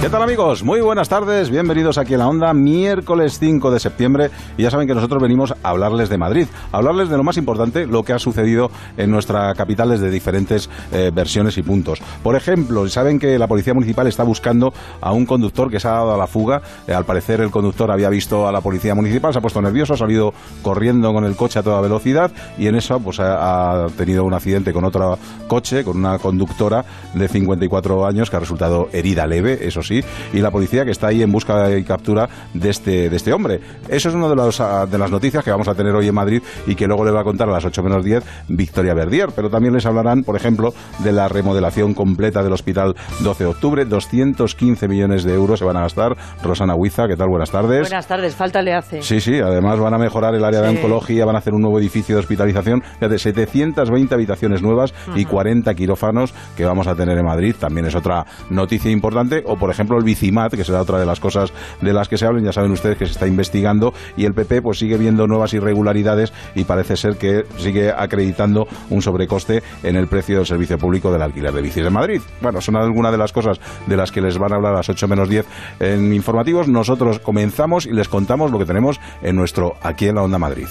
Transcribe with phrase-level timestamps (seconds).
[0.00, 0.64] ¿Qué tal amigos?
[0.64, 4.88] Muy buenas tardes, bienvenidos aquí en la onda, miércoles 5 de septiembre y ya saben
[4.88, 8.14] que nosotros venimos a hablarles de Madrid, a hablarles de lo más importante, lo que
[8.14, 12.00] ha sucedido en nuestra capital desde diferentes eh, versiones y puntos.
[12.22, 15.92] Por ejemplo, saben que la Policía Municipal está buscando a un conductor que se ha
[15.92, 19.34] dado a la fuga, eh, al parecer el conductor había visto a la Policía Municipal,
[19.34, 20.32] se ha puesto nervioso, ha salido
[20.62, 24.32] corriendo con el coche a toda velocidad y en eso pues ha, ha tenido un
[24.32, 29.58] accidente con otro coche, con una conductora de 54 años que ha resultado herida leve,
[29.68, 33.16] eso sí y la policía que está ahí en busca y captura de este, de
[33.16, 33.60] este hombre.
[33.88, 36.42] Eso es una de, los, de las noticias que vamos a tener hoy en Madrid
[36.66, 39.50] y que luego le va a contar a las 8 menos 10 Victoria Verdier, pero
[39.50, 44.88] también les hablarán, por ejemplo, de la remodelación completa del Hospital 12 de Octubre, 215
[44.88, 46.16] millones de euros se van a gastar.
[46.42, 47.28] Rosana Huiza, ¿qué tal?
[47.28, 47.88] Buenas tardes.
[47.88, 49.02] Buenas tardes, falta le hace.
[49.02, 51.78] Sí, sí, además van a mejorar el área de oncología, van a hacer un nuevo
[51.78, 57.24] edificio de hospitalización de 720 habitaciones nuevas y 40 quirófanos que vamos a tener en
[57.24, 57.54] Madrid.
[57.58, 59.42] También es otra noticia importante.
[59.46, 62.26] O, por ejemplo, el Bicimat, que será otra de las cosas de las que se
[62.26, 65.52] hablen, ya saben ustedes que se está investigando y el PP pues sigue viendo nuevas
[65.54, 71.12] irregularidades y parece ser que sigue acreditando un sobrecoste en el precio del servicio público
[71.12, 72.20] del alquiler de bicis de Madrid.
[72.40, 74.88] Bueno, son algunas de las cosas de las que les van a hablar a las
[74.88, 75.46] 8 menos 10
[75.80, 76.68] en informativos.
[76.68, 80.66] Nosotros comenzamos y les contamos lo que tenemos en nuestro Aquí en la Onda Madrid.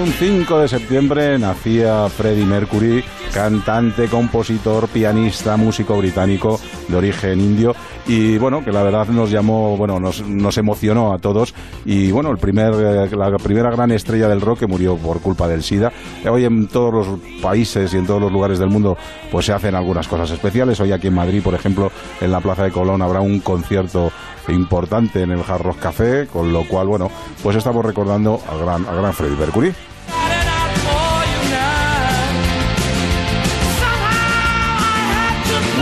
[0.00, 7.74] Un 5 de septiembre nacía Freddie Mercury, cantante, compositor, pianista, músico británico de origen indio
[8.06, 11.54] y bueno, que la verdad nos llamó, bueno, nos, nos emocionó a todos
[11.84, 15.46] y bueno, el primer, eh, la primera gran estrella del rock que murió por culpa
[15.48, 15.92] del SIDA.
[16.28, 18.96] Hoy en todos los países y en todos los lugares del mundo
[19.30, 20.80] pues se hacen algunas cosas especiales.
[20.80, 24.10] Hoy aquí en Madrid, por ejemplo, en la Plaza de Colón habrá un concierto
[24.48, 27.10] importante en el Hard Café, con lo cual, bueno,
[27.42, 29.72] pues estamos recordando al gran, al gran Freddie Mercury.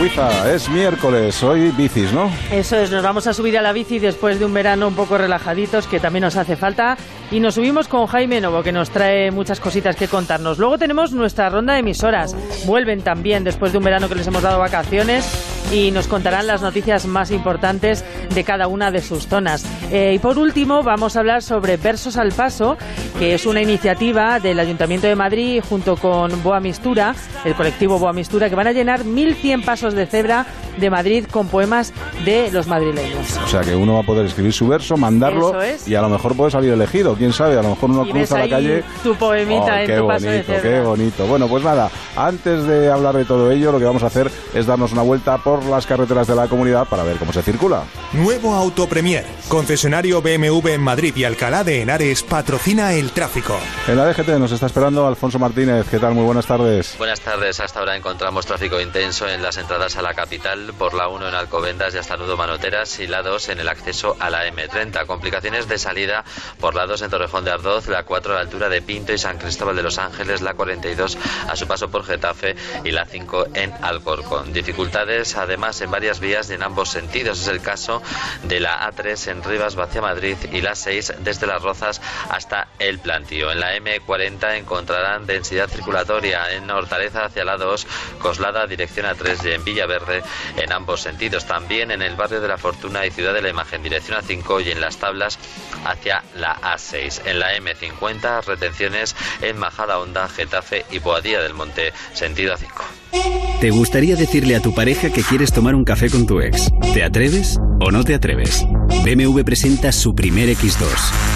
[0.01, 2.31] Es miércoles, hoy bicis, ¿no?
[2.51, 5.17] Eso es, nos vamos a subir a la bici después de un verano un poco
[5.17, 6.97] relajaditos, que también nos hace falta.
[7.31, 10.57] Y nos subimos con Jaime Novo, que nos trae muchas cositas que contarnos.
[10.57, 12.35] Luego tenemos nuestra ronda de emisoras.
[12.65, 15.29] Vuelven también después de un verano que les hemos dado vacaciones
[15.71, 19.65] y nos contarán las noticias más importantes de cada una de sus zonas.
[19.91, 22.77] Eh, y por último, vamos a hablar sobre Versos al Paso,
[23.19, 27.13] que es una iniciativa del Ayuntamiento de Madrid junto con Boa Mistura,
[27.45, 30.45] el colectivo Boa Mistura, que van a llenar 1.100 pasos de cebra
[30.77, 31.93] de Madrid con poemas
[32.25, 33.37] de los madrileños.
[33.43, 35.87] O sea que uno va a poder escribir su verso, mandarlo es.
[35.87, 38.29] y a lo mejor puede salir elegido, quién sabe, a lo mejor uno Y ves
[38.29, 38.83] cruza la calle.
[39.03, 40.61] tu poemita Oh, en qué tu paso de bonito, cebra.
[40.61, 41.27] qué bonito.
[41.27, 44.65] Bueno, pues nada, antes de hablar de todo ello, lo que vamos a hacer es
[44.65, 47.83] darnos una vuelta por las carreteras de la comunidad para ver cómo se circula.
[48.13, 49.25] Nuevo Auto Premier.
[49.49, 53.57] Concesionario BMW en Madrid y Alcalá de Henares patrocina el tráfico.
[53.87, 55.85] En la DGT nos está esperando Alfonso Martínez.
[55.89, 56.13] ¿Qué tal?
[56.13, 56.95] Muy buenas tardes.
[56.97, 57.59] Buenas tardes.
[57.59, 61.33] Hasta ahora encontramos tráfico intenso en las entradas a la capital, por la 1 en
[61.33, 65.05] Alcobendas y hasta Nudo Manoteras y la 2 en el acceso a la M30.
[65.05, 66.25] Complicaciones de salida
[66.59, 69.17] por la 2 en Torrejón de Ardoz, la 4 a la altura de Pinto y
[69.17, 73.47] San Cristóbal de los Ángeles, la 42 a su paso por Getafe y la 5
[73.53, 74.51] en Alcorcón.
[74.51, 77.39] Dificultades además en varias vías y en ambos sentidos.
[77.41, 78.01] Es el caso
[78.43, 82.99] de la A3 en Rivas hacia Madrid y la 6 desde Las Rozas hasta El
[82.99, 83.49] Plantío.
[83.49, 87.87] En la M40 encontrarán densidad circulatoria en Hortaleza hacia la 2,
[88.19, 90.23] Coslada dirección A3 y en Villaverde
[90.57, 91.45] en ambos sentidos.
[91.45, 94.71] También en el barrio de la Fortuna y Ciudad de la Imagen dirección A5 y
[94.71, 95.37] en las tablas
[95.85, 97.21] hacia la A6.
[97.25, 103.59] En la M50 retenciones en Majada Honda, Getafe y Boadía del Monte sentido A5.
[103.61, 106.69] ¿Te gustaría decirle a tu pareja que quieres tomar un café con tu ex?
[106.93, 108.65] ¿Te atreves o no te atreves?
[109.03, 110.85] BMW presenta su primer X2.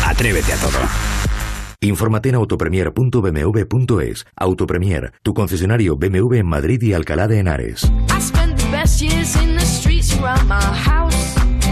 [0.05, 1.32] Atrévete a todo.
[1.83, 4.25] Infórmate en autopremier.bmw.es.
[4.37, 7.91] Autopremier, tu concesionario BMW en Madrid y Alcalá de Henares.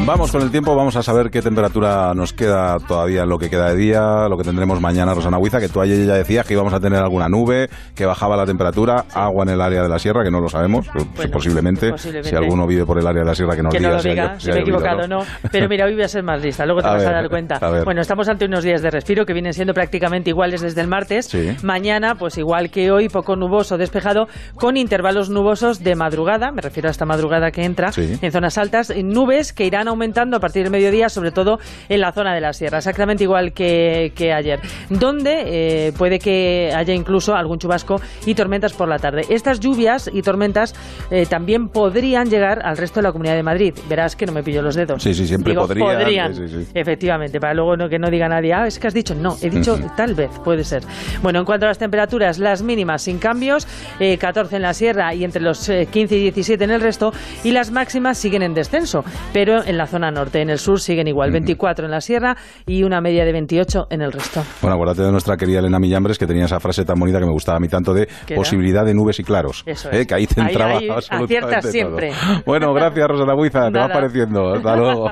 [0.06, 3.50] Vamos con el tiempo, vamos a saber qué temperatura nos queda todavía en lo que
[3.50, 6.54] queda de día, lo que tendremos mañana, Rosana Huiza, que tú ayer ya decías que
[6.54, 10.00] íbamos a tener alguna nube, que bajaba la temperatura, agua en el área de la
[10.00, 12.30] sierra, que no lo sabemos, Bueno, posiblemente, posiblemente.
[12.30, 14.38] si alguno vive por el área de la sierra que nos que no lo diga,
[14.40, 15.20] si me he equivocado no.
[15.52, 17.56] Pero mira, hoy voy a ser más lista, luego te A vas a dar cuenta.
[17.62, 17.84] a.
[17.84, 21.28] Bueno, estamos ante unos días de respiro que vienen siendo prácticamente iguales desde el martes.
[21.28, 21.56] Sí.
[21.64, 26.90] Mañana, pues igual que hoy, poco nuboso, despejado, con intervalos nubosos de madrugada, me refiero
[26.90, 28.18] a esta madrugada que entra, Sí.
[28.22, 32.12] en zonas altas, nubes que irán aumentando a partir del mediodía, sobre todo en la
[32.12, 34.60] zona de la sierra, exactamente igual que, que ayer,
[34.90, 39.26] donde eh, puede que haya incluso algún chubasco y tormentas por la tarde.
[39.30, 40.74] Estas lluvias y tormentas
[41.12, 43.74] eh, también podrían llegar al resto de la Comunidad de Madrid.
[43.88, 45.04] Verás que no me pillo los dedos.
[45.04, 46.36] Sí, sí, siempre Digo, podrían, podrían.
[46.36, 46.72] sí, sí, sí.
[46.74, 49.50] Efectivamente, para luego no, que no diga nadie, ah, es que has dicho, no, he
[49.50, 50.84] dicho tal vez, puede ser.
[51.22, 53.68] Bueno, en cuanto a las temperaturas, las mínimas sin cambios,
[54.00, 57.14] eh, 14 en la sierra y entre los eh, 15 y 17 en el resto,
[57.44, 59.04] y las máximas siguen en descenso,
[59.34, 62.36] pero en la zona norte, en el sur siguen igual, 24 en la sierra
[62.66, 64.44] y una media de 28 en el resto.
[64.62, 67.32] Bueno, acuérdate de nuestra querida Elena Millambres, que tenía esa frase tan bonita que me
[67.34, 69.64] gustaba a mí tanto de posibilidad de nubes y claros.
[69.66, 70.02] Eso ¿eh?
[70.02, 70.08] es.
[70.08, 71.72] Que ahí te Ahí- entraba ahí absolutamente aciertas todo.
[71.72, 72.12] siempre.
[72.46, 73.86] Bueno, gracias, Rosana Huiza, te va Nada.
[73.86, 74.54] apareciendo.
[74.54, 75.10] Hasta luego.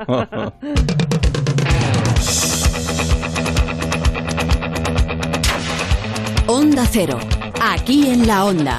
[6.46, 7.18] Onda Cero.
[7.60, 8.78] Aquí en la Onda.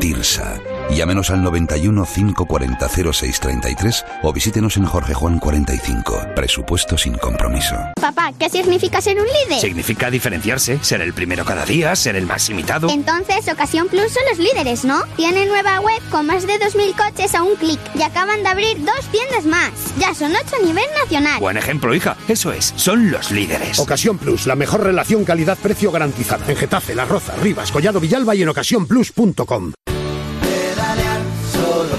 [0.00, 0.60] TIRSA.
[0.90, 6.28] Llámenos al 91 540 0633 o visítenos en Jorge Juan 45.
[6.34, 7.76] Presupuesto sin compromiso.
[8.00, 9.60] Papá, ¿qué significa ser un líder?
[9.60, 12.88] Significa diferenciarse, ser el primero cada día, ser el más imitado.
[12.90, 15.02] Entonces, Ocasión Plus son los líderes, ¿no?
[15.16, 18.84] Tienen nueva web con más de 2.000 coches a un clic y acaban de abrir
[18.84, 19.70] dos tiendas más.
[19.98, 21.40] Ya son ocho a nivel nacional.
[21.40, 22.16] Buen ejemplo, hija.
[22.28, 23.78] Eso es, son los líderes.
[23.78, 26.44] Ocasión Plus, la mejor relación calidad-precio garantizada.
[26.48, 29.72] En Getafe, Las Rozas, Rivas, Collado Villalba y en ocasiónplus.com.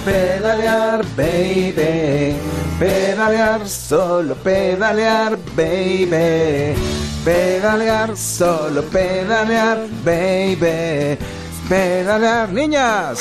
[0.06, 2.38] Pedalear, baby.
[2.78, 6.76] Pedalear, solo pedalear, baby.
[7.24, 11.18] Pedalear, solo pedalear, baby.
[11.68, 13.20] Pedalear, niñas.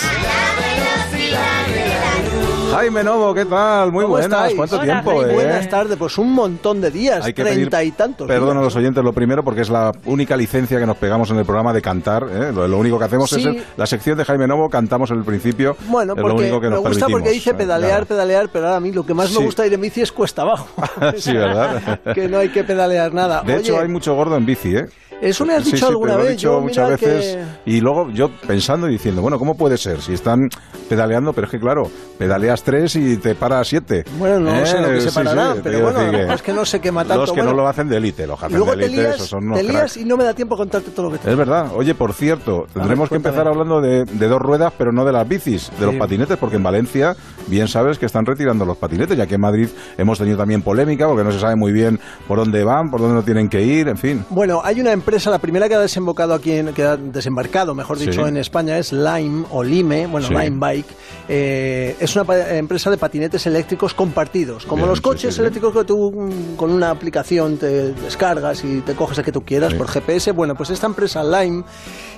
[2.74, 3.92] Jaime Novo, ¿qué tal?
[3.92, 4.30] Muy ¿Cómo buenas.
[4.30, 4.54] estáis?
[4.56, 5.32] ¿Cuánto Hola, tiempo, eh?
[5.34, 8.26] Buenas tardes, pues un montón de días, treinta y tantos.
[8.26, 8.64] Perdón a días.
[8.64, 11.72] los oyentes lo primero porque es la única licencia que nos pegamos en el programa
[11.72, 12.26] de cantar.
[12.30, 12.52] ¿eh?
[12.52, 13.40] Lo, lo único que hacemos Sí.
[13.40, 15.76] es el- la sección de Jaime Novo, cantamos en el principio.
[15.86, 17.54] Bueno, es lo porque único que me gusta permitimos, porque dice ¿eh?
[17.54, 19.38] pedalear, pedalear, pero ahora a mí lo que más Sí.
[19.38, 20.66] me gusta ir en bici es cuesta abajo.
[21.16, 22.00] sí, ¿verdad?
[22.14, 23.42] que no hay que pedalear nada.
[23.42, 24.86] De Oye, hecho, hay mucho gordo en bici, ¿eh?
[25.24, 26.36] Eso me has Sí, dicho sí, alguna te lo he vez.
[26.36, 27.36] dicho Yo, muchas veces.
[27.64, 30.00] que- Y luego yo pensando y diciendo, bueno, ¿cómo puede ser?
[30.02, 30.48] Si están
[30.88, 34.04] pedaleando, pero es que claro, pedaleas tres y te para siete.
[34.18, 36.52] Bueno, no Eh, sé lo que se sí, parará, sí, pero bueno, mejor es que
[36.52, 37.22] no se quema tanto.
[37.22, 37.50] Los que bueno.
[37.52, 39.62] no lo hacen de élite, los que hacen de te élite, esos son unos te
[39.64, 39.96] lías cracks.
[39.96, 41.68] y no me da tiempo a contarte todo lo que te Es verdad.
[41.74, 43.34] Oye, por cierto, tendremos que cuéntame.
[43.36, 45.98] empezar hablando de, de dos ruedas, pero no de las bicis, de los Sí.
[46.00, 47.16] patinetes, porque en Valencia,
[47.46, 51.06] bien sabes que están retirando los patinetes, ya que en Madrid hemos tenido también polémica,
[51.08, 51.98] porque no se sabe muy bien
[52.28, 54.24] por dónde van, por dónde no tienen que ir, en fin.
[54.28, 57.98] Bueno, hay una empresa, la primera que ha desembocado aquí, en, que ha desembarcado, mejor
[57.98, 58.06] Sí.
[58.06, 60.34] dicho, en España es Lime o Lime, bueno, Sí.
[60.34, 60.86] Lime Bike.
[61.28, 65.84] Eh, es una empresa de patinetes eléctricos compartidos, como Bien, los coches sí, eléctricos que
[65.84, 69.88] tú mm, con una aplicación te descargas y te coges el que tú quieras por
[69.88, 70.32] GPS.
[70.32, 71.64] Bueno, pues esta empresa Lime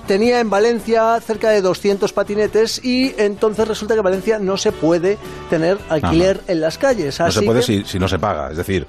[0.06, 4.72] tenía en Valencia cerca de 200 patinetes y entonces resulta que en Valencia no se
[4.72, 5.18] puede
[5.50, 7.18] tener alquiler en las calles.
[7.20, 8.86] No se puede que- si, si no se paga, es decir...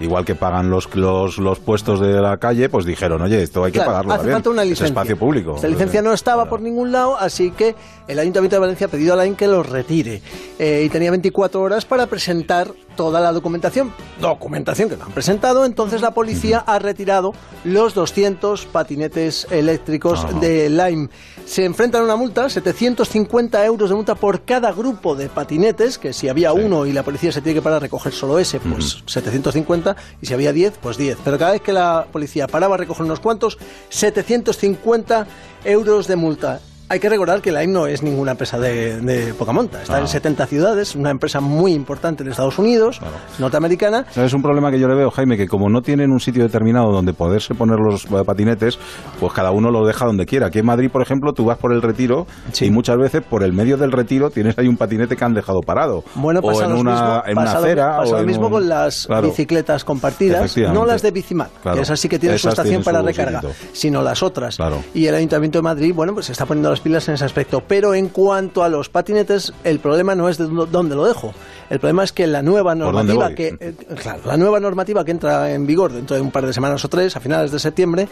[0.00, 3.72] Igual que pagan los, los, los puestos de la calle, pues dijeron, oye, esto hay
[3.72, 4.36] que Claro, pagarlo hace también.
[4.36, 4.86] falta una Es licencia.
[4.92, 5.56] espacio público.
[5.56, 7.74] Esta licencia no estaba por ningún lado, así que
[8.06, 10.22] el Ayuntamiento de Valencia ha pedido a la que lo retire.
[10.58, 13.92] Eh, y tenía 24 horas para presentar toda la documentación.
[14.20, 17.32] Documentación que no han presentado, entonces la policía ha retirado
[17.64, 21.08] los 200 patinetes eléctricos de Lime.
[21.48, 26.12] Se enfrentan a una multa, 750 euros de multa por cada grupo de patinetes, que
[26.12, 29.02] si había uno y la policía se tiene que parar a recoger solo ese, pues
[29.06, 31.16] 750, y si había 10, pues 10.
[31.24, 33.56] Pero cada vez que la policía paraba a recoger unos cuantos,
[33.88, 35.26] 750
[35.64, 36.60] euros de multa.
[36.90, 39.82] Hay que recordar que Lime no es ninguna empresa de, de poca monta.
[39.82, 40.00] Está Ah.
[40.00, 42.98] en 70 ciudades, una empresa muy importante en Estados Unidos,
[43.38, 44.06] norteamericana.
[44.10, 45.36] ¿Sabes un problema que yo le veo, Jaime?
[45.36, 48.78] Que como no tienen un sitio determinado donde poderse poner los eh, patinetes,
[49.20, 50.46] pues cada uno lo deja donde quiera.
[50.46, 52.26] Aquí en Madrid, por ejemplo, tú vas por el retiro
[52.60, 55.60] y muchas veces por el medio del retiro tienes ahí un patinete que han dejado
[55.60, 56.04] parado.
[56.14, 57.96] Bueno, o pasa en lo una, mismo, en una acera.
[57.98, 59.28] pasa lo mismo un- con las Claro.
[59.28, 61.76] bicicletas compartidas, no las de Bicimat, Claro.
[61.76, 63.54] que esas sí que tienen su estación tienen para su recarga, sitio.
[63.74, 64.56] sino las otras.
[64.56, 64.82] Claro.
[64.94, 67.62] Y el Ayuntamiento de Madrid, bueno, pues está poniendo las pilas en ese aspecto.
[67.66, 71.32] Pero en cuanto a los patinetes, el problema no es de dó- dónde lo dejo.
[71.70, 75.52] El problema es que la nueva normativa que eh, claro, la nueva normativa que entra
[75.52, 78.08] en vigor dentro de un par de semanas o tres, a finales de septiembre,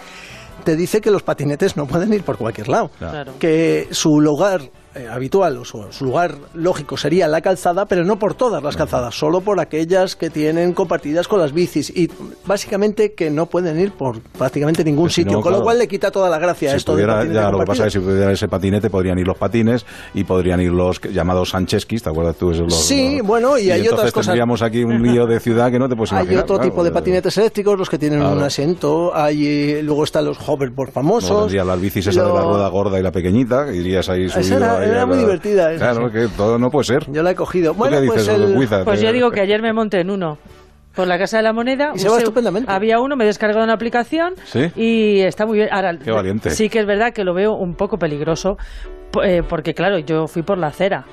[0.64, 2.90] te dice que los patinetes no pueden ir por cualquier lado.
[2.98, 3.32] Claro.
[3.38, 4.60] Que su lugar
[4.96, 8.76] eh, habitual o su, su lugar lógico sería la calzada, pero no por todas las
[8.76, 11.90] calzadas, solo por aquellas que tienen compartidas con las bicis.
[11.94, 12.10] Y
[12.44, 15.88] básicamente que no pueden ir por prácticamente ningún si sitio, no, con lo cual le
[15.88, 18.00] quita toda la gracia a Si esto pudiera, de ya, lo que pasa es que
[18.00, 19.84] si pudiera ese patinete podrían ir los patines
[20.14, 22.50] y podrían ir los llamados Sancheskis, ¿te acuerdas tú?
[22.50, 24.26] Esos, los- Sí, los- bueno, y hay otras cosas.
[24.26, 26.44] tendríamos aquí un lío de ciudad que no te puedes Hay imaginar.
[26.44, 28.36] otro claro, tipo de patinetes eléctricos, los que tienen Claro.
[28.36, 31.40] un asiento, hay, eh, luego están los hoverboard famosos.
[31.42, 34.58] Tendrías las bicis esa de la rueda gorda y la pequeñita, que irías ahí subido.
[34.94, 37.10] Era- muy divertida, esa, Claro, que todo no puede ser.
[37.10, 37.72] Yo la he cogido.
[37.72, 38.68] ¿Tú Bueno, qué pues el...
[38.84, 40.38] Pues yo digo que ayer me monté en uno.
[40.94, 41.92] Por la Casa de la Moneda.
[41.94, 42.72] Y se va estupendamente.
[42.72, 44.70] Había uno, me he descargado una aplicación ¿Sí?
[44.76, 45.68] y está muy bien.
[45.70, 46.50] Ahora, Qué valiente.
[46.50, 48.56] Sí que es verdad que lo veo un poco peligroso
[49.22, 51.04] eh, porque, claro, yo fui por la acera.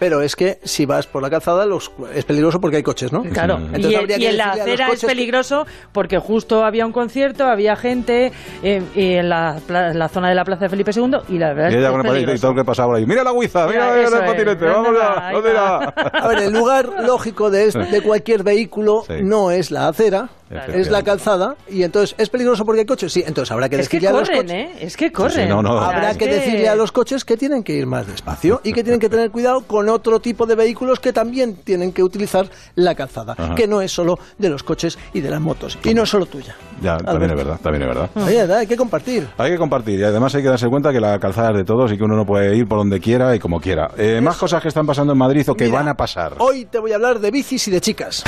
[0.00, 1.92] Pero es que si vas por la calzada los...
[2.12, 3.22] es peligroso porque hay coches, ¿no?
[3.22, 6.92] Claro, Entonces y, habría y que en la acera es peligroso porque justo había un
[6.92, 8.32] concierto, había gente
[8.64, 11.52] eh, y en la, pla- la zona de la Plaza de Felipe II y la
[11.52, 12.40] verdad Y es que con es el patinete y peligroso.
[12.40, 13.06] todo lo que pasaba por ahí.
[13.06, 13.66] ¡Mira la guiza!
[13.66, 14.30] ¡Mira, Mira, mira eso el es.
[14.30, 14.64] patinete!
[14.64, 15.14] ¿Dónde ¡Vamos va?
[15.20, 15.26] ya!
[15.28, 15.94] Ahí ¿Dónde va.
[15.96, 16.08] irá?
[16.24, 19.14] A ver, el lugar lógico de, este- de cualquier vehículo Sí.
[19.22, 23.12] no es la acera, Es la calzada, y entonces, ¿es peligroso porque hay coches?
[23.12, 24.50] Sí, entonces habrá que Es que decirle a los coches...
[24.50, 24.70] ¿eh?
[24.80, 25.46] Es que corren.
[25.46, 25.78] Sí, no, no.
[25.78, 28.82] Habrá es que decirle a los coches que tienen que ir más despacio y que
[28.82, 32.94] tienen que tener cuidado con otro tipo de vehículos que también tienen que utilizar la
[32.96, 33.54] calzada, Ajá.
[33.54, 36.26] que no es solo de los coches y de las motos, y no es solo
[36.26, 36.56] tuya.
[36.82, 38.10] Ya, también es verdad, también es verdad.
[38.16, 39.28] Oye, hay que compartir.
[39.38, 41.92] Hay que compartir y además hay que darse cuenta que la calzada es de todos
[41.92, 43.90] y que uno no puede ir por donde quiera y como quiera.
[43.96, 46.34] Eh, más cosas que están pasando en Madrid o que Mira, van a pasar.
[46.38, 48.24] Hoy te voy a hablar de bicis y de chicas.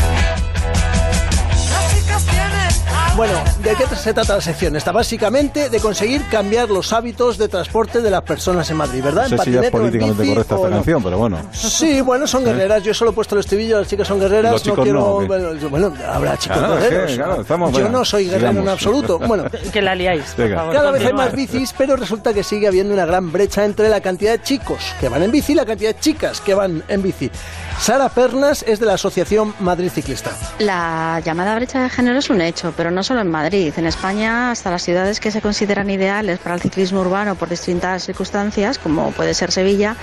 [3.16, 4.74] Bueno, ¿de qué se trata la sección?
[4.74, 9.24] Está básicamente de conseguir cambiar los hábitos de transporte de las personas en Madrid, ¿verdad?
[9.24, 10.76] No sé En si ya es políticamente bici correcta o esta no.
[10.76, 11.38] canción, pero bueno.
[11.52, 12.82] Sí, bueno, son guerreras.
[12.82, 14.52] Yo solo he puesto el estribillo, las chicas son guerreras.
[14.52, 14.98] Los chicos no quiero.
[15.00, 17.14] no, bueno, yo- bueno, habrá chicos Claro, es que, guerreros.
[17.16, 19.18] claro, estamos- yo bueno, no soy guerrero en absoluto.
[19.18, 20.56] Bueno, Que la liáis, por Venga.
[20.56, 20.74] favor.
[20.74, 24.00] cada vez hay más bicis, pero resulta que sigue habiendo una gran brecha entre la
[24.00, 27.02] cantidad de chicos que van en bici y la cantidad de chicas que van en
[27.02, 27.30] bici.
[27.78, 30.30] Sara Pernas es de la Asociación Madrid Ciclista.
[30.60, 33.72] La llamada brecha de género es un hecho, pero no solo en Madrid.
[33.76, 38.04] En España, hasta las ciudades que se consideran ideales para el ciclismo urbano por distintas
[38.04, 39.96] circunstancias, como puede ser Sevilla,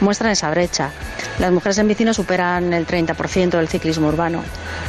[0.00, 0.90] muestran esa brecha.
[1.38, 4.42] Las mujeres en bici no superan el 30% del ciclismo urbano.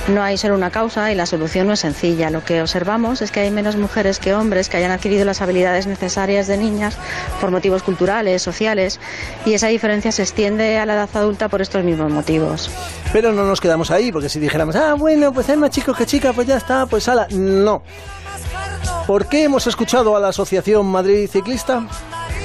[0.07, 2.29] No hay solo una causa y la solución no es sencilla.
[2.29, 5.87] Lo que observamos es que hay menos mujeres que hombres que hayan adquirido las habilidades
[5.87, 6.97] necesarias de niñas
[7.41, 8.99] por motivos culturales, sociales,
[9.45, 12.69] y esa diferencia se extiende a la edad adulta por estos mismos motivos.
[13.15, 16.05] Pero no nos quedamos ahí, porque si dijéramos, ah, bueno, pues hay más chicos que
[16.05, 17.25] chicas, pues ya está, pues ala.
[17.31, 17.81] No.
[19.07, 21.87] ¿Por qué hemos escuchado a la Asociación Madrid Ciclista?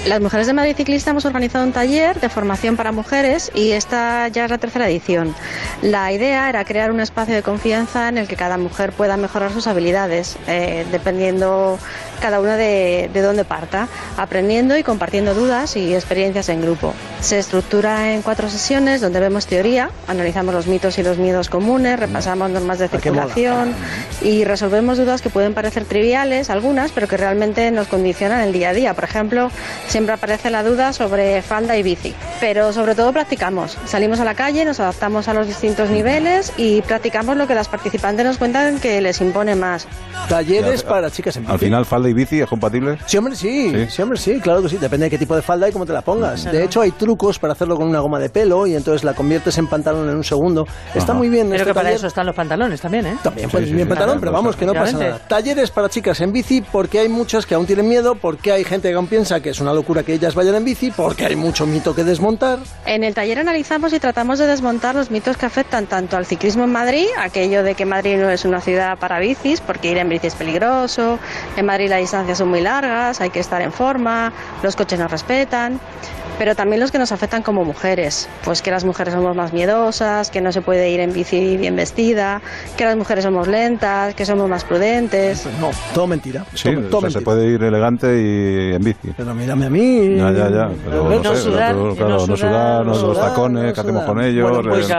[0.07, 4.29] Las mujeres de Madrid Ciclista hemos organizado un taller de formación para mujeres y esta
[4.29, 5.35] ya es la tercera edición.
[5.83, 9.53] La idea era crear un espacio de confianza en el que cada mujer pueda mejorar
[9.53, 11.81] sus habilidades, eh, dependiendo
[12.21, 16.95] cada una de, de dónde parta, aprendiendo y compartiendo dudas y experiencias en grupo.
[17.21, 21.99] Se estructura en cuatro sesiones donde vemos teoría, analizamos los mitos y los miedos comunes,
[21.99, 23.75] repasamos normas de circulación
[24.23, 28.71] y resolvemos dudas que pueden parecer triviales, algunas, pero que realmente nos condicionan el día
[28.71, 28.95] a día.
[28.95, 29.51] Por ejemplo,
[29.89, 33.79] siempre aparece la duda sobre falda y bici, pero sobre todo practicamos.
[33.87, 37.69] Salimos a la calle, nos adaptamos a los distintos niveles y practicamos lo que las
[37.69, 39.87] participantes nos cuentan que les impone más.
[40.29, 41.53] Talleres para chicas en bici.
[41.53, 42.99] Al final, falda y bici es compatible.
[43.07, 43.87] Sí, hombre, sí, Sí.
[43.91, 44.77] sí, hombre, sí, claro que sí.
[44.77, 46.45] Depende de qué tipo de falda y cómo te la pongas.
[46.45, 49.57] De hecho, hay trucos para hacerlo con una goma de pelo y entonces la conviertes
[49.59, 50.67] en pantalón en un segundo.
[50.95, 51.15] Está Ajá.
[51.15, 51.49] muy bien.
[51.49, 51.99] Pero este que para taller.
[51.99, 53.17] eso están los pantalones también, ¿eh?
[53.23, 54.99] También Sí, puedes sí, ir en sí, pantalón, claro, pero claro, vamos, que no pasa
[54.99, 55.19] nada.
[55.29, 58.89] Talleres para chicas en bici, porque hay muchas que aún tienen miedo, porque hay gente
[58.89, 61.67] que aún piensa que es una locura que ellas vayan en bici, porque hay mucho
[61.67, 62.59] mito que desmontar.
[62.87, 66.65] En el taller analizamos y tratamos de desmontar los mitos que afectan tanto al ciclismo
[66.65, 70.09] en Madrid, aquello de que Madrid no es una ciudad para bicis, porque ir en
[70.09, 71.19] bici es peligroso,
[71.57, 75.09] en Madrid las distancias son muy largas, hay que estar en forma, los coches no
[75.09, 75.79] respetan.
[76.39, 80.31] pero también los que nos afectan como mujeres, pues que las mujeres somos más miedosas,
[80.31, 82.41] que no se puede ir en bici bien vestida,
[82.79, 85.47] que las mujeres somos lentas, que somos más prudentes.
[85.61, 86.47] No, todo mentira.
[86.55, 87.25] Sí, todo, o todo sea, se mentira.
[87.25, 89.13] puede ir elegante y en bici.
[89.15, 90.17] Pero mírame a mí.
[90.17, 90.71] Ya, ya, ya.
[90.83, 93.73] Pero No no, sé, sudar, claro, no sudar, sudar, no no los sudar, tacones, no
[93.75, 94.15] ¿qué hacemos sudar.
[94.17, 94.51] con ellos?
[94.51, 94.95] Bueno, pues, Eh,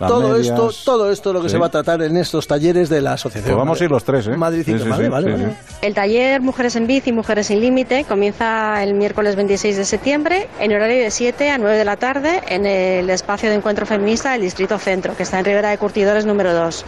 [0.00, 0.46] las Todo medias.
[0.48, 1.52] esto, todo esto es lo que Sí.
[1.54, 3.54] se va a tratar en estos talleres de la asociación.
[3.54, 4.36] Pues vamos a ir los tres, ¿eh?
[4.36, 5.52] Madrid Sí, sí, vale, sí, vale, sí, vale.
[5.52, 5.76] sí.
[5.82, 10.72] El taller Mujeres en Bici, Mujeres sin Límite comienza el miércoles 26 de septiembre en
[10.72, 14.40] horario de 7 a 9 de la tarde en el espacio de encuentro feminista del
[14.42, 16.84] Distrito Centro, que está en Ribera de Curtidores número 2.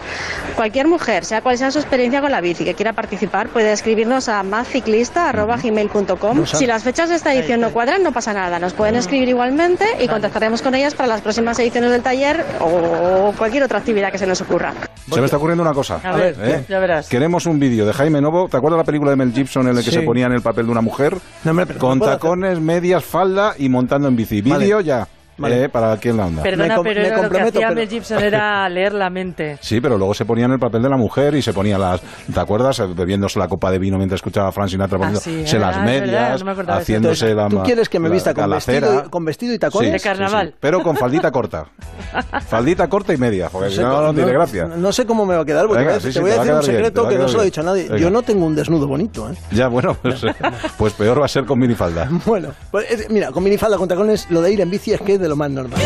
[0.57, 4.29] Cualquier mujer, sea cual sea su experiencia con la bici, que quiera participar, puede escribirnos
[4.29, 6.39] a mazciclista.gmail.com.
[6.41, 6.47] No.
[6.47, 8.59] Si las fechas de esta edición no cuadran, no pasa nada.
[8.59, 13.06] Nos pueden escribir igualmente y contactaremos con ellas para las próximas ediciones del taller o
[13.37, 14.73] cualquier otra actividad que se nos ocurra.
[15.11, 16.01] Se me está ocurriendo una cosa.
[16.03, 16.65] A ver, ¿eh?
[16.69, 17.09] ya verás.
[17.09, 18.49] Queremos un vídeo de Jaime Novo.
[18.49, 19.99] ¿Te acuerdas la película de Mel Gibson en el que Sí.
[19.99, 21.17] se ponía en el papel de una mujer?
[21.45, 24.43] No, hombre, con no puedo hacer- tacones, medias, falda y montando en bici.
[24.43, 24.65] Vale.
[24.65, 25.07] Vídeo ya.
[25.39, 25.65] Vale.
[25.65, 26.43] eh, para aquí en la onda.
[26.43, 29.11] Perdona, Me com- pero me era lo que hacía pero- Mel Gibson era leer la
[29.11, 29.59] mente.
[29.61, 32.01] Sí, pero luego se ponía en el papel de la mujer y se ponía las.
[32.33, 32.83] ¿Te acuerdas?
[32.95, 36.43] Bebiéndose la copa de vino mientras escuchaba a Frank Sinatra poniéndose Ah, sí, las medias,
[36.45, 37.49] no me haciéndose la.
[37.49, 38.87] ¿Tú quieres que me la vista con galacera.
[38.87, 39.93] vestido, y- con vestido y tacones?
[39.93, 40.55] De carnaval.
[40.61, 41.67] pero con faldita corta.
[42.49, 44.65] faldita corta y media, porque si no, no tiene gracia.
[44.67, 46.21] No sé cómo me va a quedar, porque Venga, te voy a- sí, te sí,
[46.21, 47.43] voy a te va a decir un bien, secreto a que no se lo he
[47.45, 47.51] bien.
[47.51, 47.89] dicho a nadie.
[48.01, 49.35] Yo no tengo un desnudo bonito, ¿eh?
[49.53, 50.21] Ya, bueno, pues,
[50.79, 52.09] pues peor va a ser con minifalda.
[52.25, 55.19] Bueno, pues, es- mira, con minifalda, con tacones, lo de ir en bici es que
[55.27, 55.81] de lo más normal.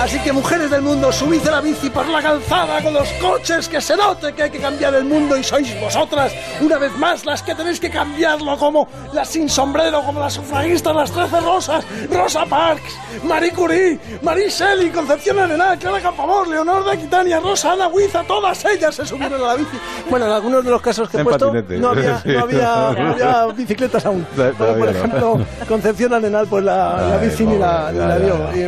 [0.00, 3.68] Así que mujeres del mundo, subid a la bici por la calzada con los coches,
[3.68, 7.26] que se note que hay que cambiar el mundo y sois vosotras, una vez más,
[7.26, 11.84] las que tenéis que cambiarlo, como las sin sombrero, como las sufragistas, las trece rosas,
[12.10, 17.88] Rosa Parks, Marie Curie, Marie Shelley, Concepción Arenal, Clara Campoamor, Leonor de Aquitania, Rosa Ana
[17.88, 19.76] Huiza, todas ellas se subieron a la bici.
[20.08, 21.76] Bueno, en algunos de los casos que he puesto patinete.
[21.78, 24.26] no había, no, había, no había bicicletas aún.
[24.34, 28.16] Pero, por ejemplo, Concepción Arenal, pues la, bici ni la, la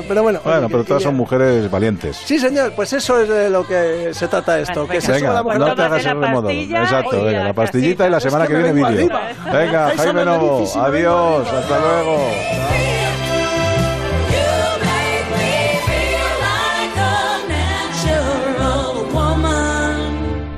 [0.06, 2.16] Pero bueno, Bueno, oye, pero todas son mujeres valientes.
[2.24, 4.88] Sí, señor, pues eso es de lo que se trata esto.
[4.88, 6.50] que se Venga, la no te hagas el remodo.
[6.50, 9.08] Exacto, venga, la pastillita y la Es semana que viene vídeo.
[9.52, 12.18] Venga, Jaime Novo, adiós, hasta luego.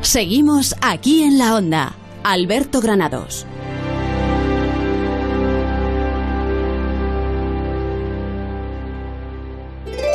[0.00, 1.92] Seguimos aquí en la onda.
[2.22, 3.46] Alberto Granados.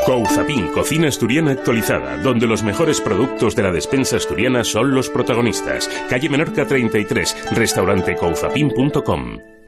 [0.05, 5.89] Couzapin, cocina asturiana actualizada, donde los mejores productos de la despensa asturiana son los protagonistas.
[6.09, 9.58] Calle Menorca 33, restaurante couzapin.com.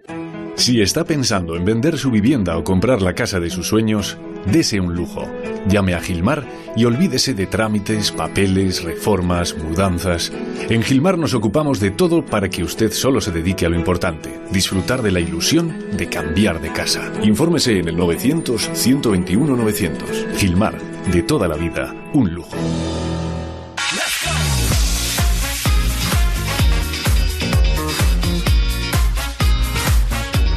[0.62, 4.80] Si está pensando en vender su vivienda o comprar la casa de sus sueños, dese
[4.80, 5.28] un lujo.
[5.68, 10.32] Llame a Gilmar y olvídese de trámites, papeles, reformas, mudanzas.
[10.70, 14.40] En Gilmar nos ocupamos de todo para que usted solo se dedique a lo importante,
[14.52, 17.12] disfrutar de la ilusión de cambiar de casa.
[17.24, 20.36] Infórmese en el 900-121-900.
[20.36, 20.78] Gilmar,
[21.12, 22.56] de toda la vida, un lujo.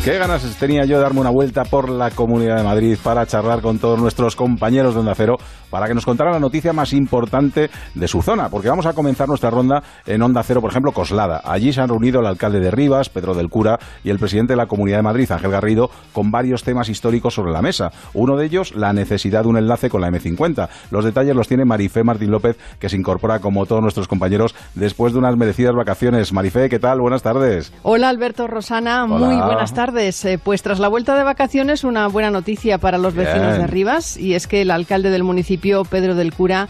[0.04, 3.62] Qué ganas tenía yo de darme una vuelta por la Comunidad de Madrid para charlar
[3.62, 5.38] con todos nuestros compañeros de Onda Cero
[5.70, 9.26] para que nos contaran la noticia más importante de su zona, porque vamos a comenzar
[9.26, 11.40] nuestra ronda en Onda Cero, por ejemplo, Coslada.
[11.42, 14.58] Allí se han reunido el alcalde de Rivas, Pedro del Cura, y el presidente de
[14.58, 17.90] la Comunidad de Madrid, Ángel Garrido, con varios temas históricos sobre la mesa.
[18.12, 20.68] Uno de ellos, la necesidad de un enlace con la M50.
[20.92, 25.14] Los detalles los tiene Marifé Martín López, que se incorpora como todos nuestros compañeros después
[25.14, 26.32] de unas merecidas vacaciones.
[26.32, 27.00] Marifé, ¿qué tal?
[27.00, 27.72] Buenas tardes.
[27.82, 29.26] Hola Alberto Rosana, Hola.
[29.26, 29.93] muy buenas tardes.
[29.96, 34.16] Eh, pues tras la vuelta de vacaciones, una buena noticia para los vecinos de Rivas
[34.16, 36.68] y es que el alcalde del municipio, Pedro del Cura,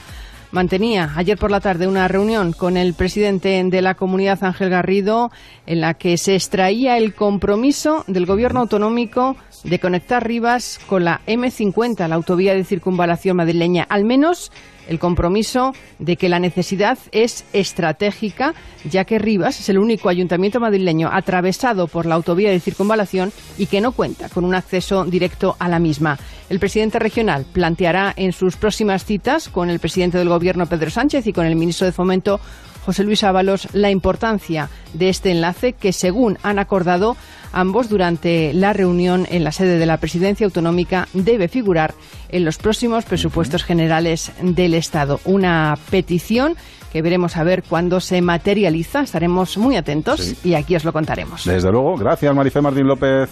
[0.50, 5.30] mantenía ayer por la tarde una reunión con el presidente de la comunidad, Ángel Garrido,
[5.66, 11.22] en la que se extraía el compromiso del gobierno autonómico de conectar Rivas con la
[11.26, 14.52] M50, la autovía de circunvalación madrileña, al menos
[14.88, 18.54] el compromiso de que la necesidad es estratégica,
[18.90, 23.66] ya que Rivas es el único ayuntamiento madrileño atravesado por la autovía de circunvalación y
[23.66, 26.18] que no cuenta con un acceso directo a la misma.
[26.50, 31.26] El presidente regional planteará en sus próximas citas con el presidente del Gobierno, Pedro Sánchez,
[31.26, 32.40] y con el ministro de Fomento,
[32.84, 37.16] José Luis Ábalos, la importancia de este enlace que, según han acordado
[37.52, 41.94] ambos durante la reunión en la sede de la Presidencia Autonómica, debe figurar
[42.28, 45.20] en los próximos presupuestos generales del Estado.
[45.24, 46.56] Una petición
[46.92, 49.02] que veremos a ver cuándo se materializa.
[49.02, 51.44] Estaremos muy atentos y aquí os lo contaremos.
[51.44, 53.30] Desde luego, gracias Marifé Martín López.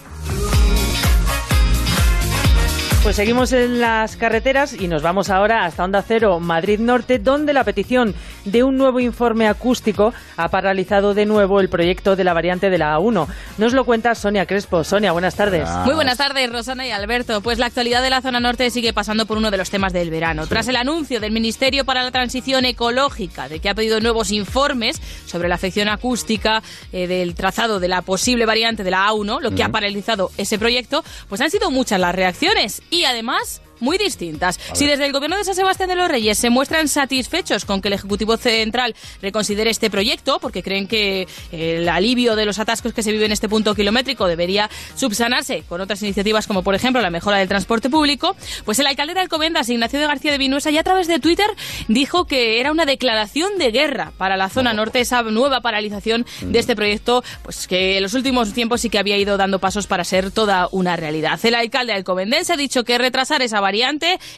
[3.02, 7.52] Pues seguimos en las carreteras y nos vamos ahora hasta Onda Cero, Madrid Norte, donde
[7.52, 12.32] la petición de un nuevo informe acústico ha paralizado de nuevo el proyecto de la
[12.32, 13.26] variante de la A1.
[13.58, 14.84] Nos lo cuenta Sonia Crespo.
[14.84, 15.68] Sonia, buenas tardes.
[15.84, 17.40] Muy buenas tardes, Rosana y Alberto.
[17.40, 20.10] Pues la actualidad de la zona norte sigue pasando por uno de los temas del
[20.10, 20.46] verano.
[20.46, 25.02] Tras el anuncio del Ministerio para la Transición Ecológica de que ha pedido nuevos informes
[25.26, 26.62] sobre la afección acústica
[26.92, 30.56] eh, del trazado de la posible variante de la A1, lo que ha paralizado ese
[30.56, 34.58] proyecto, pues han sido muchas las reacciones y además muy distintas.
[34.72, 37.88] Si desde el gobierno de San Sebastián de los Reyes se muestran satisfechos con que
[37.88, 43.02] el Ejecutivo Central reconsidere este proyecto, porque creen que el alivio de los atascos que
[43.02, 47.10] se vive en este punto kilométrico debería subsanarse con otras iniciativas como por ejemplo la
[47.10, 50.80] mejora del transporte público, pues el alcalde de Alcobendas, Ignacio de García de Vinuesa, ya
[50.80, 51.46] a través de Twitter
[51.88, 56.58] dijo que era una declaración de guerra para la zona norte, esa nueva paralización de
[56.60, 60.04] este proyecto, pues que en los últimos tiempos sí que había ido dando pasos para
[60.04, 61.40] ser toda una realidad.
[61.42, 63.71] El alcalde alcobendense ha dicho que retrasar esa variante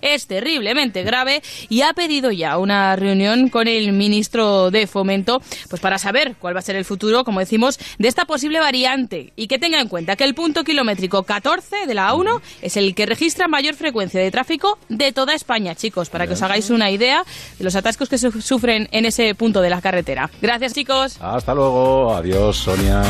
[0.01, 5.81] es terriblemente grave y ha pedido ya una reunión con el ministro de Fomento pues
[5.81, 9.47] para saber cuál va a ser el futuro, como decimos, de esta posible variante y
[9.47, 13.07] que tenga en cuenta que el punto kilométrico 14 de la A1 es el que
[13.07, 17.25] registra mayor frecuencia de tráfico de toda España, chicos, para que os hagáis una idea
[17.59, 20.31] de los atascos que su- sufren en ese punto de la carretera.
[20.41, 21.17] Gracias, chicos.
[21.21, 22.15] Hasta luego.
[22.15, 23.03] Adiós, Sonia.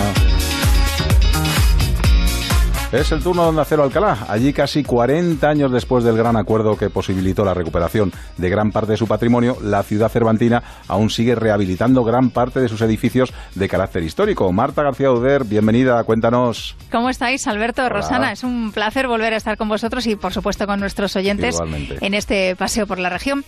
[2.94, 4.18] Es el turno de Onda Cero Alcalá.
[4.28, 8.92] Allí casi 40 años después del gran acuerdo que posibilitó la recuperación de gran parte
[8.92, 13.68] de su patrimonio, la ciudad cervantina aún sigue rehabilitando gran parte de sus edificios de
[13.68, 14.52] carácter histórico.
[14.52, 16.76] Marta García Uder, bienvenida, cuéntanos.
[16.92, 17.94] ¿Cómo estáis, Alberto, Hola.
[17.96, 18.30] Rosana?
[18.30, 21.98] Es un placer volver a estar con vosotros y, por supuesto, con nuestros oyentes Igualmente.
[22.00, 23.44] en este paseo por la región.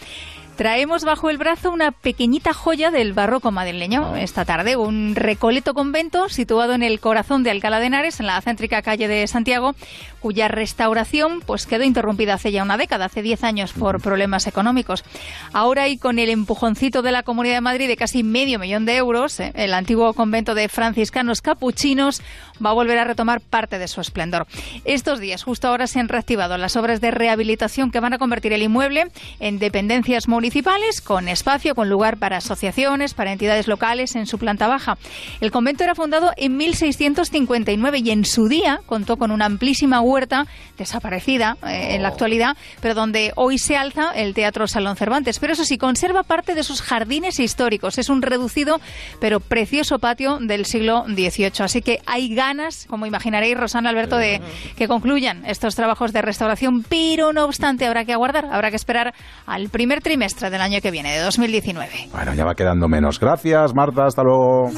[0.56, 4.14] Traemos bajo el brazo una pequeñita joya del barroco madrileño.
[4.14, 4.22] Ah.
[4.22, 8.40] Esta tarde, un recoleto convento situado en el corazón de Alcalá de Henares, en la
[8.40, 9.74] céntrica calle de Santiago,
[10.20, 15.04] cuya restauración pues quedó interrumpida hace ya una década, hace 10 años, por problemas económicos.
[15.52, 18.96] Ahora y con el empujoncito de la Comunidad de Madrid de casi medio millón de
[18.96, 22.22] euros, eh, el antiguo convento de franciscanos capuchinos
[22.64, 24.46] va a volver a retomar parte de su esplendor.
[24.84, 28.52] Estos días, justo ahora, se han reactivado las obras de rehabilitación que van a convertir
[28.52, 29.08] el inmueble
[29.40, 34.68] en dependencias municipales, con espacio, con lugar para asociaciones, para entidades locales en su planta
[34.68, 34.98] baja.
[35.40, 40.46] El convento era fundado en 1659 y en su día contó con una amplísima huerta
[40.78, 45.38] desaparecida eh, en la actualidad, pero donde hoy se alza el Teatro Salón Cervantes.
[45.38, 47.98] Pero eso sí, conserva parte de sus jardines históricos.
[47.98, 48.80] Es un reducido
[49.20, 51.52] pero precioso patio del siglo XVIII.
[51.60, 52.45] Así que hay ganas,
[52.88, 54.40] como imaginaréis, Rosana Alberto, de
[54.76, 59.14] que concluyan estos trabajos de restauración, pero no obstante habrá que aguardar, habrá que esperar
[59.46, 62.08] al primer trimestre del año que viene, de 2019.
[62.12, 63.18] Bueno, ya va quedando menos.
[63.18, 64.70] Gracias, Marta, hasta luego.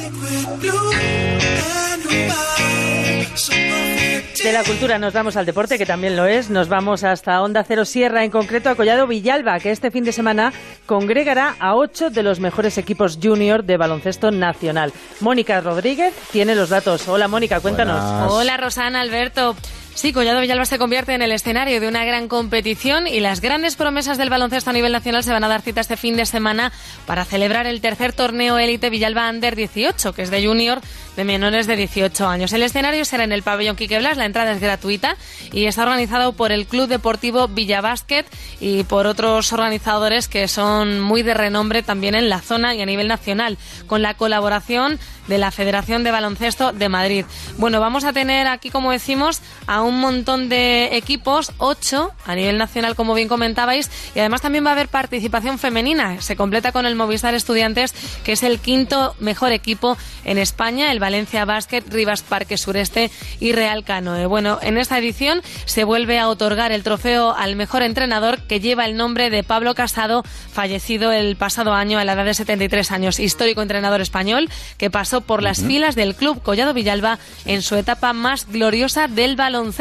[4.43, 6.49] De la cultura nos vamos al deporte, que también lo es.
[6.49, 10.13] Nos vamos hasta Onda Cero Sierra, en concreto a Collado Villalba, que este fin de
[10.13, 10.53] semana
[10.87, 14.93] congregará a ocho de los mejores equipos junior de baloncesto nacional.
[15.21, 17.09] Mónica Rodríguez tiene los datos.
[17.09, 18.01] Hola, Mónica, cuéntanos.
[18.01, 18.33] Buenas.
[18.33, 19.57] Hola Rosana, Alberto.
[19.99, 23.75] Sí, Collado Villalba se convierte en el escenario de una gran competición y las grandes
[23.75, 26.71] promesas del baloncesto a nivel nacional se van a dar cita este fin de semana
[27.05, 30.81] para celebrar el tercer torneo élite Villalba Under 18, que es de junior
[31.17, 32.53] de menores de 18 años.
[32.53, 35.17] El escenario será en el pabellón Quique Blas, la entrada es gratuita
[35.51, 38.25] y está organizado por el Club Deportivo Villavasket
[38.61, 42.87] y por otros organizadores que son muy de renombre también en la zona y a
[42.87, 43.59] nivel nacional,
[43.89, 47.25] con la colaboración de la Federación de Baloncesto de Madrid.
[47.59, 52.59] Bueno, vamos a tener aquí, como decimos, a un montón de equipos, ocho a nivel
[52.59, 56.21] nacional, como bien comentabais, y además también va a haber participación femenina.
[56.21, 61.01] Se completa con el Movistar Estudiantes, que es el quinto mejor equipo en España, el
[61.01, 64.27] Valencia Basket, Rivas Parque Sureste y Real Canoe.
[64.27, 68.85] Bueno, en esta edición se vuelve a otorgar el trofeo al mejor entrenador que lleva
[68.85, 70.23] el nombre de Pablo Casado,
[70.53, 75.21] fallecido el pasado año a la edad de 73 años, histórico entrenador español que pasó
[75.21, 79.78] por las filas del Club Collado Villalba en su etapa más gloriosa del baloncesto.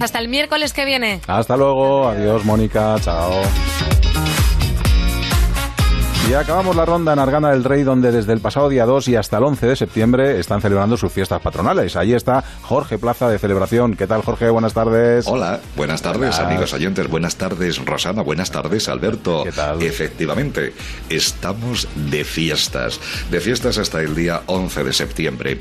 [0.00, 1.20] Hasta el miércoles que viene.
[1.26, 2.08] Hasta luego.
[2.08, 2.96] Adiós, Mónica.
[3.00, 3.32] Chao.
[6.28, 9.14] Y acabamos la ronda en Argana del Rey, donde desde el pasado día 2 y
[9.14, 11.94] hasta el 11 de septiembre están celebrando sus fiestas patronales.
[11.94, 13.94] Ahí está Jorge Plaza de Celebración.
[13.94, 14.50] ¿Qué tal, Jorge?
[14.50, 15.24] Buenas tardes.
[15.28, 19.44] Hola, buenas tardes amigos oyentes, buenas tardes Rosana, buenas tardes Alberto.
[19.44, 19.80] ¿Qué tal?
[19.80, 20.74] Efectivamente,
[21.08, 22.98] estamos de fiestas,
[23.30, 25.58] de fiestas hasta el día 11 de septiembre.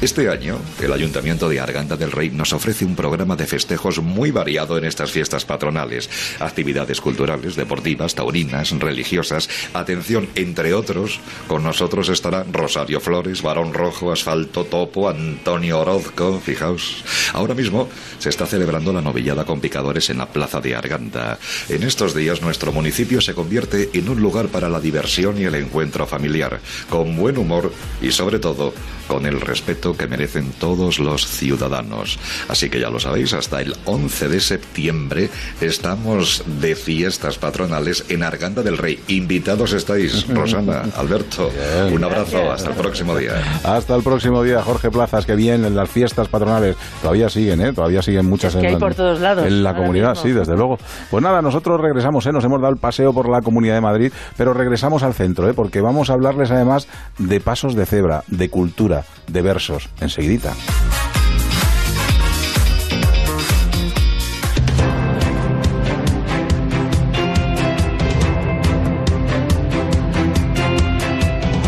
[0.00, 4.30] Este año, el Ayuntamiento de Arganda del Rey nos ofrece un programa de festejos muy
[4.30, 6.08] variado en estas fiestas patronales.
[6.40, 13.74] Actividades culturales, deportivas, taurinas, religiosas, atención atención, entre otros, con nosotros estará Rosario Flores, Barón
[13.74, 17.02] Rojo, Asfalto Topo, Antonio Orozco, fijaos.
[17.32, 17.88] Ahora mismo
[18.18, 21.40] se está celebrando la novillada con picadores en la plaza de Arganda.
[21.68, 25.56] En estos días nuestro municipio se convierte en un lugar para la diversión y el
[25.56, 28.72] encuentro familiar, con buen humor y sobre todo
[29.08, 32.18] con el respeto que merecen todos los ciudadanos.
[32.48, 38.22] Así que ya lo sabéis, hasta el 11 de septiembre estamos de fiestas patronales en
[38.22, 39.00] Arganda del Rey.
[39.08, 39.95] Invitados estáis,
[40.28, 41.50] Rosana, Alberto.
[41.92, 43.32] Un abrazo, hasta el próximo día.
[43.64, 46.76] Hasta el próximo día, Jorge Plazas, que bien en las fiestas patronales.
[47.00, 47.72] Todavía siguen, ¿eh?
[47.72, 50.22] Todavía siguen muchas Es que en, hay por todos lados, en la comunidad, mismo.
[50.22, 50.78] sí, desde luego.
[51.10, 52.32] Pues nada, nosotros regresamos, ¿eh?
[52.32, 55.54] Nos hemos dado el paseo por la Comunidad de Madrid, pero regresamos al centro, ¿eh?
[55.54, 59.88] Porque vamos a hablarles además de pasos de cebra, de cultura, de versos.
[60.00, 60.52] Enseguidita.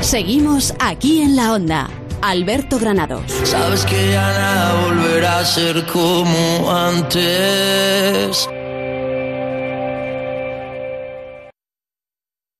[0.09, 1.91] Seguimos aquí en la onda.
[2.23, 3.31] Alberto Granados.
[3.45, 8.49] Sabes que ya nada volverá a ser como antes.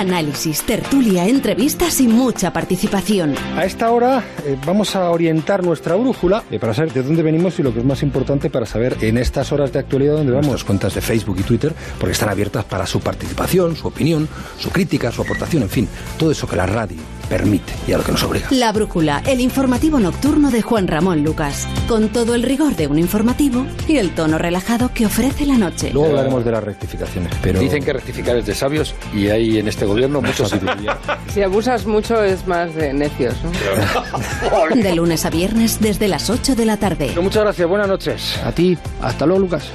[0.00, 3.34] Análisis, tertulia, entrevistas y mucha participación.
[3.54, 7.58] A esta hora eh, vamos a orientar nuestra brújula eh, para saber de dónde venimos
[7.58, 10.46] y lo que es más importante para saber en estas horas de actualidad dónde vamos.
[10.46, 14.26] Nuestras cuentas de Facebook y Twitter, porque están abiertas para su participación, su opinión,
[14.58, 18.04] su crítica, su aportación, en fin, todo eso que la radio permite y a lo
[18.04, 18.48] que nos obliga.
[18.50, 22.98] La Brújula, el informativo nocturno de Juan Ramón Lucas, con todo el rigor de un
[22.98, 25.90] informativo y el tono relajado que ofrece la noche.
[25.92, 27.60] Luego hablaremos de las rectificaciones, pero...
[27.60, 30.98] Dicen que rectificar es de sabios y hay en este gobierno sabiduría.
[31.32, 34.74] Si abusas mucho es más de necios, ¿no?
[34.74, 37.14] De lunes a viernes desde las 8 de la tarde.
[37.20, 38.36] Muchas gracias, buenas noches.
[38.44, 39.70] A ti, hasta luego, Lucas.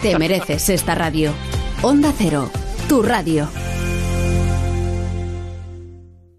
[0.00, 1.32] Te mereces esta radio.
[1.82, 2.50] Onda Cero,
[2.88, 3.48] tu radio.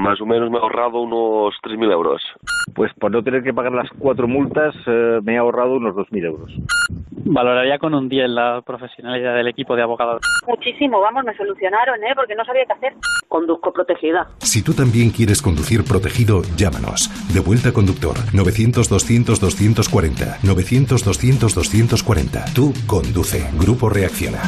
[0.00, 2.22] Más o menos me he ahorrado unos 3.000 euros.
[2.74, 6.24] Pues por no tener que pagar las cuatro multas eh, me he ahorrado unos 2.000
[6.24, 6.50] euros.
[7.26, 10.22] Valoraría con un 10 la profesionalidad del equipo de abogados.
[10.48, 12.14] Muchísimo, vamos, me solucionaron, ¿eh?
[12.16, 12.94] Porque no sabía qué hacer.
[13.28, 14.26] Conduzco protegida.
[14.38, 17.10] Si tú también quieres conducir protegido, llámanos.
[17.34, 20.40] Devuelta Conductor 900-200-240.
[20.40, 22.54] 900-200-240.
[22.54, 23.50] Tú conduce.
[23.60, 24.40] Grupo Reacciona.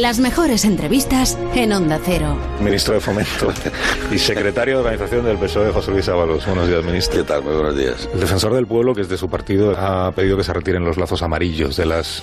[0.00, 2.36] Las mejores entrevistas en Onda Cero.
[2.60, 3.50] Ministro de Fomento
[4.12, 6.44] y secretario de Organización del PSOE, José Luis Ábalos.
[6.44, 7.22] Buenos días, ministro.
[7.22, 7.42] ¿Qué tal?
[7.42, 8.06] Muy buenos días.
[8.12, 10.98] El defensor del pueblo, que es de su partido, ha pedido que se retiren los
[10.98, 12.22] lazos amarillos de las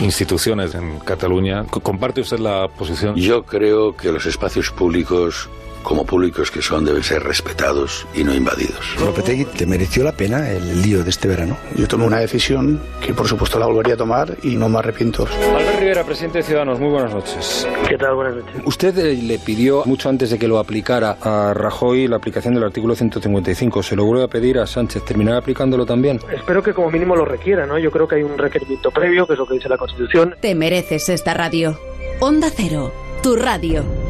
[0.00, 1.64] instituciones en Cataluña.
[1.64, 3.14] ¿Comparte usted la posición?
[3.16, 5.50] Yo creo que los espacios públicos
[5.82, 8.96] como públicos que son deben ser respetados y no invadidos.
[8.98, 11.56] Lopetegui te mereció la pena el lío de este verano.
[11.76, 15.26] Yo tomé una decisión que por supuesto la volvería a tomar y no me arrepiento.
[15.26, 17.66] Albert Rivera, presidente de Ciudadanos, muy buenas noches.
[17.88, 18.14] ¿Qué tal?
[18.14, 18.62] Buenas noches.
[18.64, 22.64] Usted eh, le pidió mucho antes de que lo aplicara a Rajoy la aplicación del
[22.64, 23.82] artículo 155.
[23.82, 26.20] ¿Se logró pedir a Sánchez terminar aplicándolo también?
[26.32, 27.78] Espero que como mínimo lo requiera, ¿no?
[27.78, 30.36] Yo creo que hay un requerimiento previo, que es lo que dice la Constitución.
[30.40, 31.78] Te mereces esta radio.
[32.20, 34.09] Onda Cero, tu radio.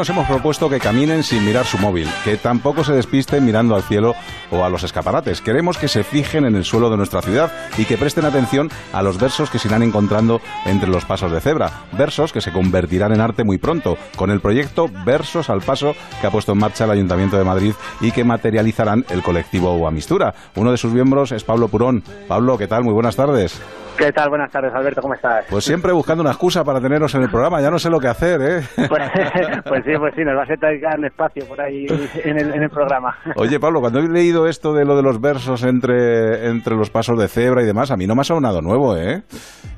[0.00, 3.82] Nos hemos propuesto que caminen sin mirar su móvil, que tampoco se despisten mirando al
[3.82, 4.14] cielo
[4.50, 5.42] o a los escaparates.
[5.42, 9.02] Queremos que se fijen en el suelo de nuestra ciudad y que presten atención a
[9.02, 11.82] los versos que se irán encontrando entre los pasos de cebra.
[11.92, 16.26] Versos que se convertirán en arte muy pronto, con el proyecto Versos al Paso que
[16.26, 20.34] ha puesto en marcha el Ayuntamiento de Madrid y que materializarán el colectivo Guamistura.
[20.56, 22.02] Uno de sus miembros es Pablo Purón.
[22.26, 22.84] Pablo, ¿qué tal?
[22.84, 23.60] Muy buenas tardes.
[24.00, 24.30] ¿Qué tal?
[24.30, 25.44] Buenas tardes, Alberto, ¿cómo estás?
[25.50, 28.08] Pues siempre buscando una excusa para teneros en el programa, ya no sé lo que
[28.08, 28.60] hacer, ¿eh?
[28.76, 28.88] Pues,
[29.68, 31.84] pues sí, pues sí, nos va a dedicar un espacio por ahí
[32.24, 33.14] en el, en el programa.
[33.36, 37.18] Oye, Pablo, cuando he leído esto de lo de los versos entre, entre los pasos
[37.18, 39.22] de cebra y demás, a mí no me ha sonado nuevo, ¿eh?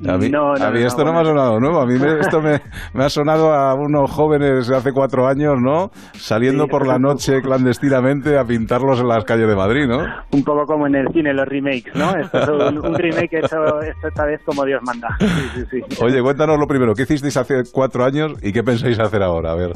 [0.08, 1.14] A mí, No, no, a mí no, esto no, bueno.
[1.14, 2.60] me ha sonado nuevo, a mí me- esto me,
[2.94, 5.90] me ha sonado a unos jóvenes hace cuatro años, ¿no?
[6.12, 10.04] Saliendo Sí, por la noche clandestinamente a pintarlos en las calles de Madrid, ¿no?
[10.30, 12.14] Un poco como en el cine, los remakes, ¿no?
[12.16, 15.08] Esto es un, un remake hecho esto esta vez como Dios manda.
[15.18, 16.02] Sí, sí, sí.
[16.04, 19.52] Oye, cuéntanos lo primero, ¿qué hicisteis hace cuatro años y qué pensáis hacer ahora?
[19.52, 19.72] A ver.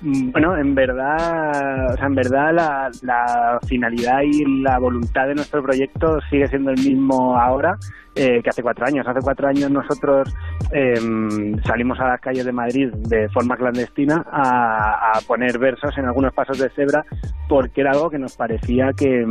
[0.00, 5.34] Mm, Bueno, en verdad, o sea, en verdad la, la finalidad y la voluntad de
[5.34, 7.76] nuestro proyecto sigue siendo el mismo ahora
[8.14, 9.06] eh, que hace cuatro años.
[9.08, 10.28] Hace cuatro años nosotros
[10.70, 16.04] em, salimos a las calles de Madrid de forma clandestina a, a poner versos en
[16.06, 17.04] algunos pasos de cebra
[17.48, 19.24] porque era algo que nos parecía que,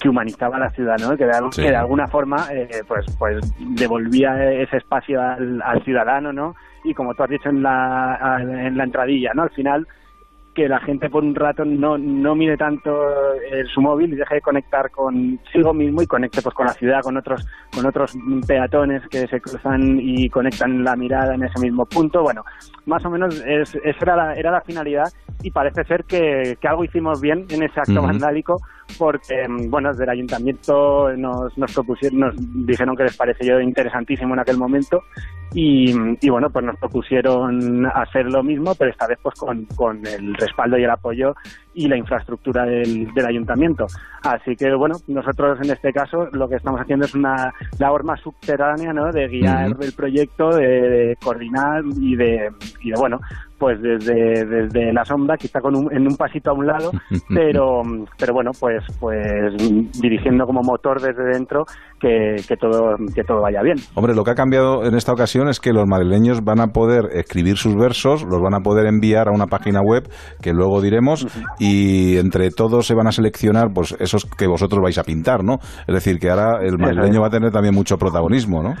[0.00, 1.16] que humanizaba la ciudad, ¿no?
[1.16, 1.62] Que de, al- Sí.
[1.62, 3.38] que de alguna forma eh, pues, pues
[3.88, 6.54] devolvía ese espacio al, al ciudadano, ¿no?
[6.84, 9.42] Y como tú has dicho en la, en la entradilla, ¿no?
[9.42, 9.86] Al final
[10.58, 12.90] que la gente por un rato no, no mire tanto
[13.34, 17.00] eh, su móvil y deje de conectar consigo mismo y conecte pues con la ciudad,
[17.00, 21.86] con otros, con otros peatones que se cruzan y conectan la mirada en ese mismo
[21.86, 22.24] punto.
[22.24, 22.42] Bueno,
[22.86, 25.06] más o menos es, esa era la, era la finalidad
[25.44, 28.56] y parece ser que, que algo hicimos bien en ese acto vandálico
[28.96, 32.34] porque, mm, bueno, desde el ayuntamiento nos, nos propusieron, nos
[32.66, 35.02] dijeron que les pareció interesantísimo en aquel momento
[35.54, 40.06] y, y bueno, pues nos propusieron hacer lo mismo, pero esta vez pues con, con
[40.06, 41.34] el respaldo y el apoyo
[41.78, 43.86] y la infraestructura del, del ayuntamiento.
[44.22, 48.20] Así que bueno, nosotros en este caso lo que estamos haciendo es una labor más
[48.20, 49.12] subterránea, ¿no?
[49.12, 52.50] De guiar el proyecto, de, de coordinar y de,
[52.82, 53.20] y de bueno,
[53.58, 56.90] pues desde, desde la sombra, quizá con un, en un pasito a un lado,
[57.28, 57.82] pero,
[58.18, 59.54] pero bueno, pues, pues
[60.00, 61.64] dirigiendo como motor desde dentro
[62.00, 63.76] que, que todo, que todo vaya bien.
[63.94, 67.08] Hombre, lo que ha cambiado en esta ocasión es que los madrileños van a poder
[67.12, 70.08] escribir sus versos, los van a poder enviar a una página web
[70.40, 71.26] que luego diremos
[71.58, 75.58] y entre todos se van a seleccionar pues esos que vosotros vais a pintar, ¿no?
[75.86, 78.74] Es decir, que ahora el madrileño va a tener también mucho protagonismo, ¿no?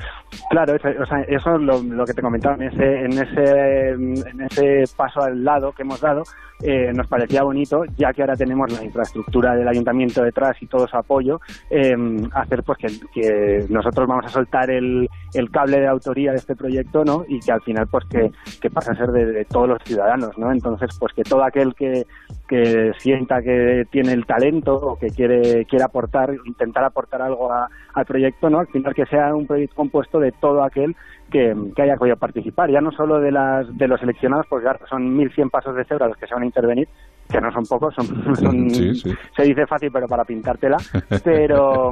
[0.50, 4.40] Claro, eso, o sea, eso es lo, que te comentaba en ese, en ese, en
[4.50, 6.22] ese paso al lado que hemos dado,
[6.62, 10.88] eh, nos parecía bonito, ya que ahora tenemos la infraestructura del ayuntamiento detrás y todo
[10.88, 11.94] su apoyo, eh,
[12.32, 16.56] hacer pues que, que nosotros vamos a soltar el, el cable de autoría de este
[16.56, 17.24] proyecto, ¿no?
[17.28, 20.36] Y que al final pues que, que pasa a ser de, de todos los ciudadanos,
[20.36, 20.50] ¿no?
[20.50, 22.06] Entonces pues que todo aquel que,
[22.48, 27.68] que sienta que tiene el talento o que quiere, quiere aportar, intentar aportar algo a-
[27.92, 28.60] al proyecto, ¿no?
[28.60, 30.96] Al final que sea un proyecto compuesto de todo aquel
[31.30, 34.78] que, que haya podido participar, ya no solo de las de los seleccionados, porque claro,
[34.88, 36.88] son 1.100 pasos de cebra los que se van a intervenir,
[37.30, 39.12] que no son pocos, son, son- Sí, sí.
[39.36, 40.76] se dice fácil, pero para pintártela,
[41.24, 41.90] pero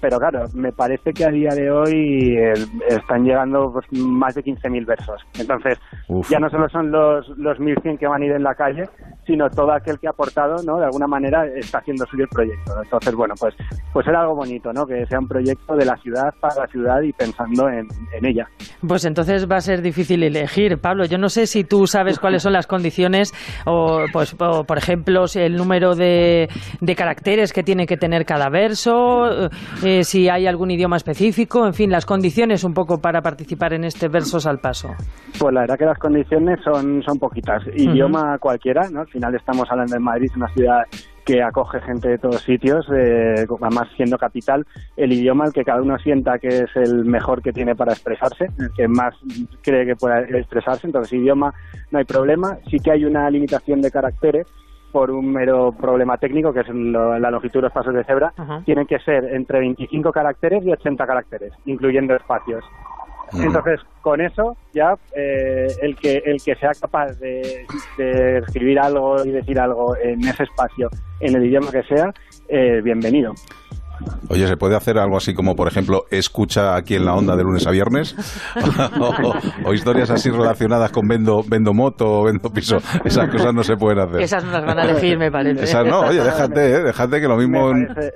[0.00, 2.52] pero claro, me parece que a día de hoy eh,
[2.88, 5.22] están llegando pues, más de 15.000 versos.
[5.38, 6.28] Entonces, Uf.
[6.30, 8.84] ya no solo son los, los 1.100 que van a ir en la calle,
[9.26, 10.78] sino todo aquel que ha aportado, ¿no?
[10.78, 12.72] De alguna manera está haciendo suyo el proyecto.
[12.82, 13.54] Entonces, bueno, pues
[13.92, 14.86] pues era algo bonito, ¿no?
[14.86, 18.46] Que sea un proyecto de la ciudad para la ciudad y pensando en, en ella.
[18.86, 20.78] Pues entonces va a ser difícil elegir.
[20.78, 23.32] Pablo, yo no sé si tú sabes cuáles son las condiciones
[23.64, 26.48] o, pues, o, por ejemplo, si el número de,
[26.80, 29.48] de caracteres que tiene que tener cada verso,
[29.84, 33.84] eh, si hay algún idioma específico, en fin, las condiciones un poco para participar en
[33.84, 34.90] este Versos al Paso.
[35.38, 37.62] Pues la verdad que las condiciones son, son poquitas.
[37.74, 39.00] Idioma cualquiera, ¿no?
[39.00, 40.82] Al final estamos hablando de Madrid, una ciudad
[41.26, 44.64] que acoge gente de todos sitios, eh, además siendo capital,
[44.96, 48.44] el idioma el que cada uno sienta que es el mejor que tiene para expresarse,
[48.58, 49.12] el que más
[49.60, 51.52] cree que pueda expresarse, entonces idioma
[51.90, 54.46] no hay problema, sí que hay una limitación de caracteres
[54.96, 58.32] por un mero problema técnico, que es lo- la longitud de los pasos de cebra,
[58.64, 62.64] tienen que ser entre 25 caracteres y 80 caracteres, incluyendo espacios.
[63.44, 67.66] Entonces, con eso ya eh, el que el que sea capaz de,
[67.98, 70.88] de escribir algo y decir algo en ese espacio,
[71.20, 72.14] en el idioma que sea,
[72.48, 73.32] eh, bienvenido.
[74.28, 77.42] Oye, ¿se puede hacer algo así como, por ejemplo, escucha aquí en la onda de
[77.44, 78.14] lunes a viernes?
[79.00, 82.76] o, o historias así relacionadas con vendo, vendo moto o vendo piso.
[83.04, 84.20] Esas cosas no se pueden hacer.
[84.20, 85.64] Esas no las van a elegir, me parece.
[85.64, 86.82] Esas no, oye, déjate, ¿eh?
[86.82, 87.72] déjate que lo mismo...
[87.72, 88.12] Me parece,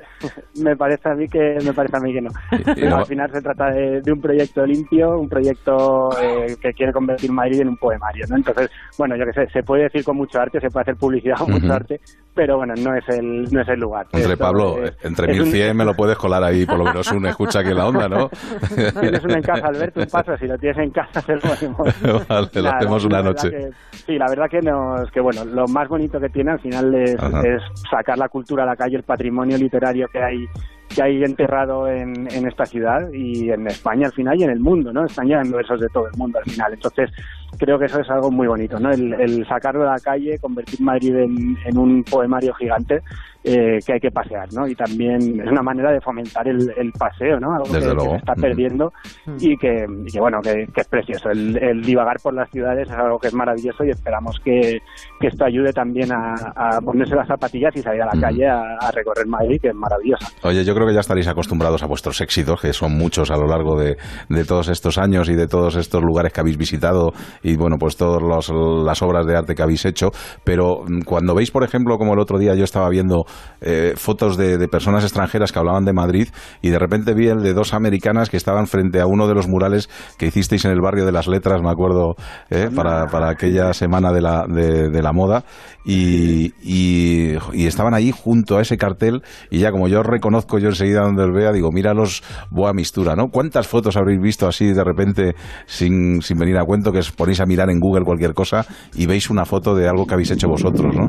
[0.63, 2.31] me parece a mí que me parece a mí que no.
[2.77, 6.73] Y no- Al final se trata de, de un proyecto limpio, un proyecto eh, que
[6.73, 8.37] quiere convertir Madrid en un poemario, ¿no?
[8.37, 11.37] Entonces, bueno, yo qué sé, se puede decir con mucho arte, se puede hacer publicidad
[11.37, 12.01] con mucho arte,
[12.41, 14.07] pero bueno, no es el no es el lugar.
[14.15, 16.85] Entre Esto Pablo, es- entre es un- 1100 me lo puedes colar ahí, por lo
[16.85, 18.31] menos un escucha aquí en la onda, ¿no?
[19.01, 21.79] Tienes uno en casa, Alberto, un paso, si lo tienes en casa se lo hacemos.
[22.29, 23.51] vale, lo hacemos una noche.
[23.51, 23.71] que-
[24.07, 27.13] sí, la verdad que nos, que bueno, lo más bonito que tiene al final es,
[27.13, 30.47] es sacar la cultura a la calle, el patrimonio literario que hay
[30.89, 34.59] que hay enterrado en, en esta ciudad y en España al final y en el
[34.59, 35.05] mundo, ¿no?
[35.05, 36.73] Están llegando versos de todo el mundo al final.
[36.73, 37.11] Entonces,
[37.59, 38.91] creo que eso es algo muy bonito, ¿no?
[38.91, 43.03] El, el sacarlo a la calle, convertir Madrid en, en un poemario gigante
[43.45, 44.67] eh, que hay que pasear, ¿no?
[44.69, 47.53] Y también es una manera de fomentar el, el paseo, ¿no?
[47.53, 48.11] Algo Desde que, que luego.
[48.11, 48.41] se está Ujú.
[48.43, 48.93] perdiendo
[49.39, 51.31] y que, y que, bueno, que, que es precioso.
[51.31, 54.79] El, el divagar por las ciudades es algo que es maravilloso y esperamos que,
[55.19, 58.21] que esto ayude también a, a ponerse las zapatillas y salir a la Ujú.
[58.21, 60.27] calle a, a recorrer Madrid, que es maravillosa.
[60.43, 63.47] Oye, yo creo que ya estaréis acostumbrados a vuestros éxitos, que son muchos a lo
[63.47, 63.97] largo de,
[64.29, 67.13] de todos estos años y de todos estos lugares que habéis visitado
[67.43, 68.51] y, bueno, pues todas los-
[68.85, 70.09] las obras de arte que habéis hecho.
[70.45, 73.25] Pero mm, cuando veis, por ejemplo, como el otro día yo estaba viendo
[73.61, 76.29] eh, fotos de, de personas extranjeras que hablaban de Madrid
[76.63, 79.49] y de repente vi el de dos americanas que estaban frente a uno de los
[79.49, 82.15] murales que hicisteis en el barrio de las letras, me acuerdo,
[82.51, 85.45] eh, para, para aquella semana de la, de, de la moda.
[85.85, 90.69] Y, y, y estaban ahí junto a ese cartel y ya como yo reconozco yo
[90.69, 93.29] enseguida donde los vea, digo, míralos, boa mistura, ¿no?
[93.29, 95.35] ¿Cuántas fotos habréis visto así de repente
[95.67, 98.65] sin, sin venir a cuento que os ponéis a mirar en Google cualquier cosa
[98.95, 101.09] y veis una foto de algo que habéis hecho vosotros, ¿no?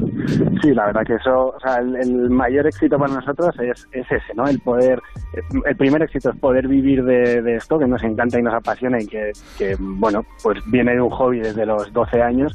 [0.62, 4.06] Sí, la verdad que eso, o sea, el, el mayor éxito para nosotros es, es
[4.12, 4.48] ese, ¿no?
[4.48, 5.02] El poder,
[5.66, 9.02] el primer éxito es poder vivir de, de esto que nos encanta y nos apasiona
[9.02, 12.54] y que, que, bueno, pues viene de un hobby desde los 12 años.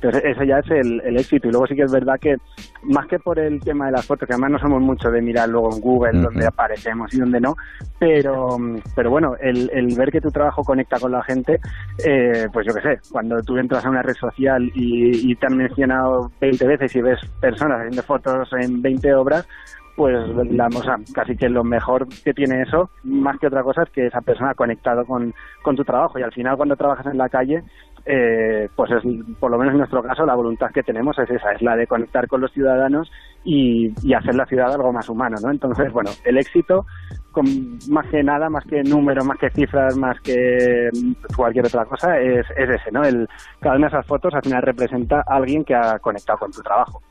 [0.00, 1.48] Entonces, ese ya es el, el éxito.
[1.48, 2.36] Y luego sí que es verdad que,
[2.82, 5.48] más que por el tema de las fotos, que además no somos mucho de mirar
[5.48, 6.22] luego en Google Ujú.
[6.22, 7.56] donde aparecemos y donde no,
[7.98, 8.58] pero,
[8.94, 11.58] pero bueno, el, el ver que tu trabajo conecta con la gente,
[12.04, 15.46] eh, pues yo qué sé, cuando tú entras a una red social y, y te
[15.46, 19.48] han mencionado 20 veces y ves personas haciendo fotos en 20 obras,
[19.96, 20.14] pues
[20.50, 23.90] la, o sea, casi que lo mejor que tiene eso, más que otra cosa, es
[23.90, 25.32] que esa persona ha conectado con,
[25.62, 27.64] con tu trabajo y al final cuando trabajas en la calle,
[28.06, 29.02] eh, pues es,
[29.40, 31.88] por lo menos en nuestro caso, la voluntad que tenemos es esa, es la de
[31.88, 33.10] conectar con los ciudadanos
[33.44, 35.50] y, y hacer la ciudad algo más humano, ¿no?
[35.50, 36.86] Entonces, bueno, el éxito,
[37.32, 37.44] con,
[37.90, 40.88] más que nada, más que números, más que cifras, más que
[41.36, 43.02] cualquier otra cosa, es, es ese, ¿no?
[43.02, 43.28] El,
[43.60, 46.62] cada una de esas fotos al final representa a alguien que ha conectado con tu
[46.62, 47.02] trabajo.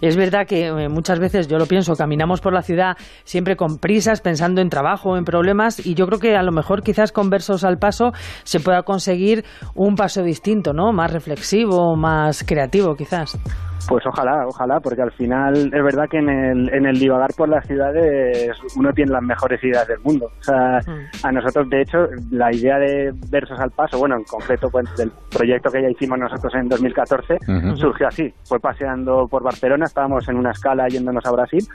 [0.00, 3.78] Es verdad que eh, muchas veces yo lo pienso, caminamos por la ciudad siempre con
[3.78, 7.30] prisas, pensando en trabajo, en problemas, y yo creo que a lo mejor quizás con
[7.30, 8.12] versos al paso
[8.44, 10.92] se pueda conseguir un paso distinto, ¿no?
[10.92, 13.38] Más reflexivo, más creativo, quizás.
[13.88, 17.48] Pues ojalá, ojalá, porque al final es verdad que en el, en el divagar por
[17.48, 20.30] las ciudades uno tiene las mejores ideas del mundo.
[20.40, 20.80] O sea,
[21.22, 25.12] a nosotros, de hecho, la idea de Versos al Paso, bueno, en concreto pues, del
[25.30, 27.76] proyecto que ya hicimos nosotros en 2014, Ujú.
[27.76, 28.32] surgió así.
[28.44, 31.66] Fue paseando por Barcelona, estábamos en una escala yéndonos a Brasil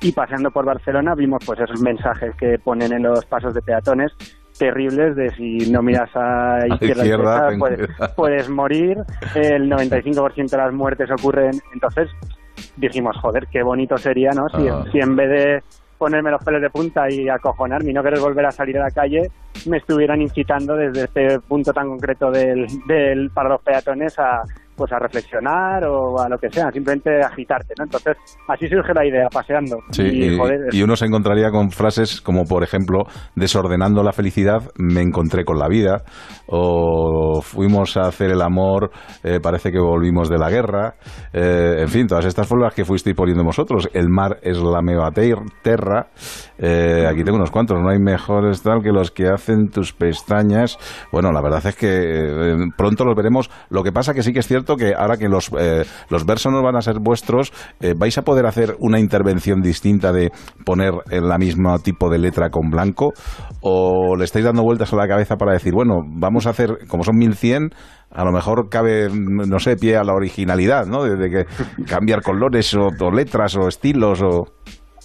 [0.00, 4.12] y paseando por Barcelona vimos pues esos mensajes que ponen en los pasos de peatones
[4.58, 8.98] terribles de si no miras a izquierda, ten puedes, puedes morir,
[9.34, 12.08] el 95% de las muertes ocurren, entonces
[12.76, 14.48] dijimos, joder, qué bonito sería, ¿no?
[14.48, 14.84] Si, Ah.
[14.92, 15.62] si en vez de
[15.98, 18.90] ponerme los pelos de punta y acojonarme y no querer volver a salir a la
[18.90, 19.30] calle,
[19.66, 24.42] me estuvieran incitando desde este punto tan concreto del, del para los peatones a
[24.76, 27.84] pues a reflexionar o a lo que sea, simplemente agitarte, ¿no?
[27.84, 28.16] Entonces,
[28.48, 29.76] así surge la idea, paseando.
[29.90, 33.04] Sí, y, y, joder, y uno se encontraría con frases como, por ejemplo,
[33.34, 36.02] desordenando la felicidad, me encontré con la vida,
[36.48, 38.90] o fuimos a hacer el amor,
[39.22, 40.94] eh, parece que volvimos de la guerra,
[41.32, 43.88] eh, en fin, todas estas las que fuisteis poniendo vosotros.
[43.92, 46.08] El mar es la meva ter- terra,
[46.58, 50.78] eh, aquí tengo unos cuantos, no hay mejores tal que los que hacen tus pestañas.
[51.12, 53.50] Bueno, la verdad es que pronto los veremos.
[53.68, 56.50] Lo que pasa que sí que es cierto que ahora que los, eh, los versos
[56.50, 60.32] no van a ser vuestros, eh, vais a poder hacer una intervención distinta de
[60.64, 63.12] poner el la misma tipo de letra con blanco
[63.60, 67.02] o le estáis dando vueltas a la cabeza para decir, bueno, vamos a hacer, como
[67.02, 67.70] son 1100,
[68.10, 71.02] a lo mejor cabe, no sé, pie a la originalidad, ¿no?
[71.04, 74.46] De, de que cambiar colores o, o letras o estilos o...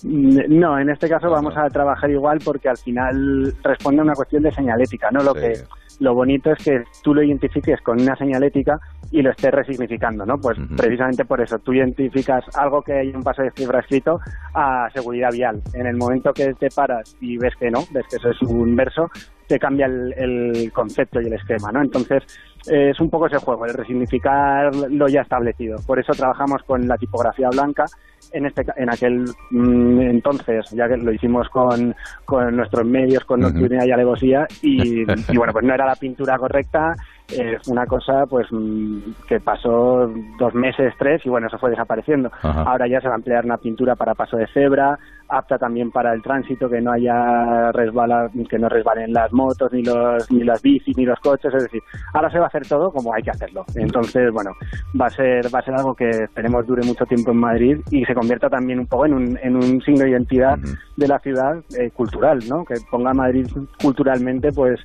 [0.04, 4.42] No, en este caso vamos a trabajar igual porque al final responde a una cuestión
[4.42, 5.24] de señalética, ¿no?
[5.24, 5.54] Lo que
[6.02, 8.80] lo bonito es que tú lo identifiques con una señalética
[9.12, 10.36] y lo estés resignificando, ¿no?
[10.40, 14.20] Pues precisamente por eso, tú identificas algo que hay un paso de cebra escrito
[14.56, 15.62] a seguridad vial.
[15.76, 18.76] En el momento que te paras y ves que no, ves que eso es un
[18.76, 19.10] verso,
[19.48, 21.84] te cambia el, el concepto y el esquema, ¿no?
[21.84, 22.24] Entonces,
[22.70, 25.78] eh, es un poco ese juego, el resignificar lo ya establecido.
[25.86, 27.86] Por eso trabajamos con la tipografía blanca.
[28.34, 31.94] En, este, en aquel mm, entonces, ya que lo hicimos con,
[32.26, 35.02] con nuestros medios, con Nocturnia y Alevosía, y,
[35.32, 36.96] y bueno, pues no era la pintura correcta,
[37.36, 40.10] fue una cosa pues mm, que pasó
[40.40, 42.32] dos meses, tres, y bueno, eso fue desapareciendo.
[42.42, 42.64] Ajá.
[42.64, 44.98] Ahora ya se va a emplear una pintura para paso de cebra,
[45.32, 49.82] apta también para el tránsito, que no haya resbala, que no resbalen las motos, ni
[49.82, 51.82] los, ni las bicis, ni los coches, es decir,
[52.14, 53.66] ahora se va a hacer todo como hay que hacerlo.
[53.76, 54.52] Entonces, bueno,
[55.00, 58.04] va a ser, va a ser algo que esperemos dure mucho tiempo en Madrid y
[58.04, 60.58] se convierta también un poco en un, en un signo de identidad
[60.98, 62.66] de la ciudad eh, cultural, ¿no?
[62.66, 63.48] Que ponga a Madrid
[63.82, 64.80] culturalmente, pues,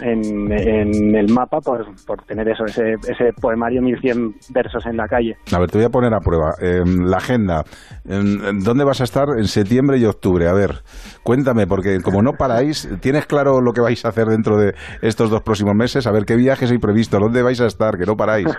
[0.00, 5.06] en, en el mapa por, por tener eso, ese, ese poemario 1100 versos en la
[5.08, 5.36] calle.
[5.52, 6.54] A ver, te voy a poner a prueba.
[6.60, 7.64] Eh, la agenda.
[8.08, 8.22] Eh,
[8.62, 10.48] ¿Dónde vas a estar en septiembre y octubre?
[10.48, 10.82] A ver,
[11.22, 15.30] cuéntame, porque como no paráis, ¿tienes claro lo que vais a hacer dentro de estos
[15.30, 16.06] dos próximos meses?
[16.06, 17.18] A ver, ¿qué viajes hay previsto?
[17.18, 17.96] ¿Dónde vais a estar?
[17.98, 18.46] Que no paráis.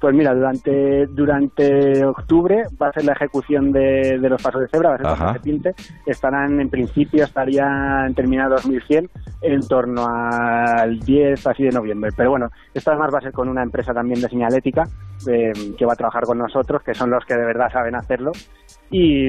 [0.00, 4.68] Pues mira, durante durante octubre va a ser la ejecución de, de los pasos de
[4.68, 5.24] cebra, va a ser Ajá.
[5.24, 5.74] bastante pinte.
[6.06, 9.10] Estarán, en principio, estarían terminados 2100
[9.42, 10.06] en torno
[10.64, 12.10] al 10 así de noviembre.
[12.16, 14.84] Pero bueno, esto además va a ser con una empresa también de señalética
[15.26, 18.32] eh, que va a trabajar con nosotros, que son los que de verdad saben hacerlo.
[18.90, 19.28] Y,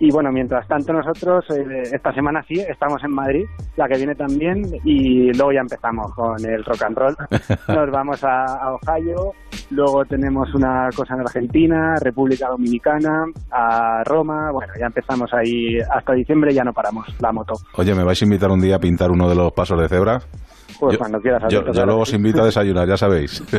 [0.00, 3.44] y bueno, mientras tanto nosotros eh, esta semana sí estamos en Madrid,
[3.76, 7.16] la que viene también, y luego ya empezamos con el rock and roll.
[7.68, 9.32] Nos vamos a, a Ohio,
[9.70, 16.12] luego tenemos una cosa en Argentina, República Dominicana, a Roma, bueno, ya empezamos ahí hasta
[16.12, 17.54] diciembre, ya no paramos la moto.
[17.76, 20.20] Oye, ¿me vais a invitar un día a pintar uno de los pasos de cebra?
[20.80, 21.42] Pues Yo- cuando quieras.
[21.50, 23.42] Yo, yo luego os invito a desayunar, ya sabéis.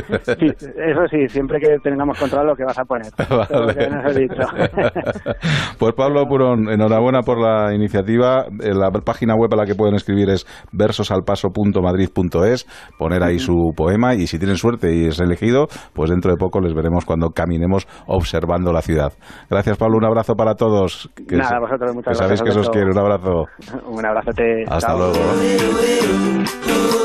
[0.42, 3.06] Sí, eso sí, siempre que tengamos controlado lo que vas a poner.
[3.50, 4.34] Lo que nos has dicho.
[5.78, 8.46] Pues Pablo Purón, enhorabuena por la iniciativa.
[8.62, 12.66] Eh, La página web a la que pueden escribir es versosalpaso.madrid.es,
[12.98, 16.60] poner ahí su poema y si tienen suerte y es elegido, pues dentro de poco
[16.60, 19.12] les veremos cuando caminemos observando la ciudad.
[19.50, 21.10] Gracias Pablo, un abrazo para todos.
[21.28, 22.90] Que Nada, vosotros, muchas que sabéis que os quiero.
[22.92, 23.44] Un abrazo.
[23.86, 24.64] Un abrazote.
[24.68, 24.98] Hasta chao.
[24.98, 25.18] luego.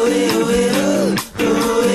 [0.08, 1.86] Hace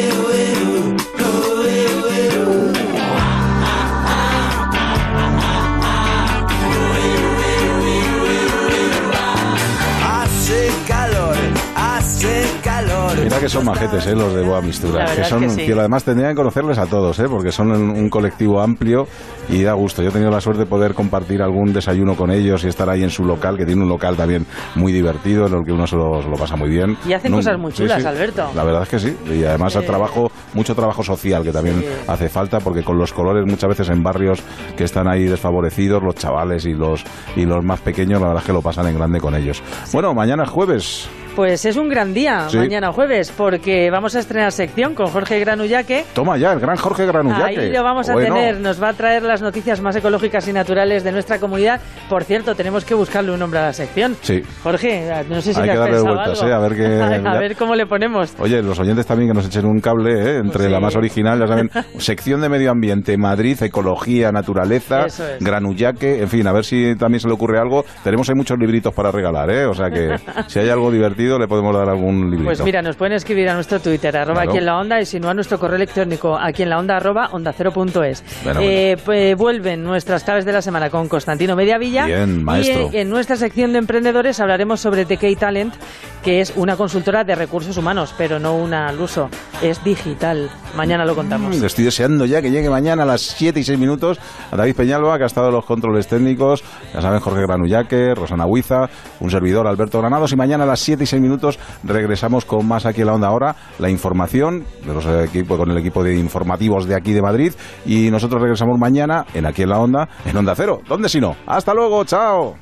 [13.43, 14.15] que son majetes, ¿eh?
[14.15, 15.05] los de Boa Mistura.
[15.07, 15.67] Que es son, que sí.
[15.67, 17.25] que además tendrían que conocerles a todos, ¿eh?
[17.29, 19.07] porque son un, colectivo amplio
[19.49, 20.01] y da gusto.
[20.03, 23.03] Yo he tenido la suerte de poder compartir algún desayuno con ellos y estar ahí
[23.03, 25.97] en su local, que tiene un local también muy divertido, en el que uno se
[25.97, 26.97] lo, se lo pasa muy bien.
[27.07, 28.07] Y hacen Nun- cosas muy sí, chulas, sí.
[28.07, 28.49] Alberto.
[28.55, 29.17] La verdad es que sí.
[29.29, 29.81] Y además Eh.
[29.83, 34.03] trabajo, mucho trabajo social que también hace falta, porque con los colores muchas veces en
[34.03, 34.43] barrios
[34.77, 37.03] que están ahí desfavorecidos, los chavales y los,
[37.35, 39.63] y los más pequeños, la verdad es que lo pasan en grande con ellos.
[39.93, 41.09] Bueno, mañana es jueves.
[41.35, 42.59] Pues es un gran día, Sí.
[42.59, 46.05] mañana jueves, porque vamos a estrenar sección con Jorge Granullaque.
[46.15, 47.59] Toma ya, el gran Jorge Granullaque.
[47.59, 48.35] Ahí lo vamos a Bueno.
[48.35, 51.81] tener, nos va a traer las noticias más ecológicas y naturales de nuestra comunidad.
[52.11, 54.15] Por cierto, tenemos que buscarle un nombre a la sección.
[54.21, 54.43] Sí.
[54.63, 56.53] Jorge, no sé si Hay te que has darle pensado vueltas, algo.
[56.53, 56.55] ¿eh?
[56.55, 58.35] A ver qué- a ver cómo le ponemos.
[58.39, 60.37] Oye, los oyentes también que nos echen un cable ¿eh?
[60.37, 60.71] entre Sí.
[60.71, 65.23] la más original, ya saben, sección de medio ambiente, Madrid, ecología, naturaleza, es.
[65.41, 67.87] granullaque, en fin, a ver si también se le ocurre algo.
[68.05, 69.65] Tenemos ahí muchos libritos para regalar, ¿eh?
[69.65, 70.17] O sea que
[70.49, 72.45] si hay algo divertido le podemos dar algún librito.
[72.45, 74.51] Pues mira, nos pueden escribir a nuestro Twitter, arroba Claro.
[74.51, 76.97] aquí en la onda, y si no a nuestro correo electrónico, aquí en la onda,
[76.97, 78.23] arroba onda cero punto es.
[78.45, 82.07] Bueno, Eh, pues vuelven nuestras claves de la semana con Constantino Mediavilla.
[82.07, 82.91] Bien, maestro.
[82.93, 85.75] Y eh, en nuestra sección de emprendedores hablaremos sobre TK Talent,
[86.23, 89.29] que es una consultora de recursos humanos, pero no una al uso,
[89.63, 90.51] es digital.
[90.77, 91.59] Mañana lo contamos.
[91.59, 94.19] Mm, Estoy deseando ya que llegue mañana a las 7 y 6 minutos
[94.51, 96.63] a David Peñalba, que ha estado en los controles técnicos.
[96.95, 98.89] Ya saben, Jorge Granullaque, Rosana Huiza,
[99.21, 100.33] un servidor, Alberto Granados.
[100.33, 103.29] Y mañana a las 7 y 6 minutos regresamos con más aquí en la onda
[103.29, 107.53] ahora, la información de los equipos, con el equipo de informativos de aquí de Madrid.
[107.85, 110.81] Y nosotros regresamos mañana en aquí en la onda, en Onda Cero.
[110.89, 111.37] ¿Dónde si no?
[111.47, 112.57] Hasta luego, chao.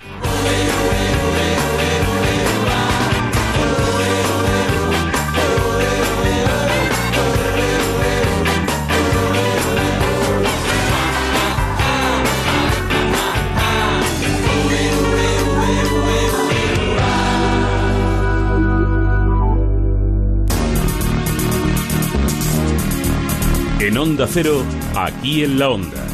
[23.90, 24.62] En Onda Cero,
[24.94, 26.06] aquí en la Onda.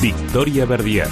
[0.00, 1.08] Victoria Verdier.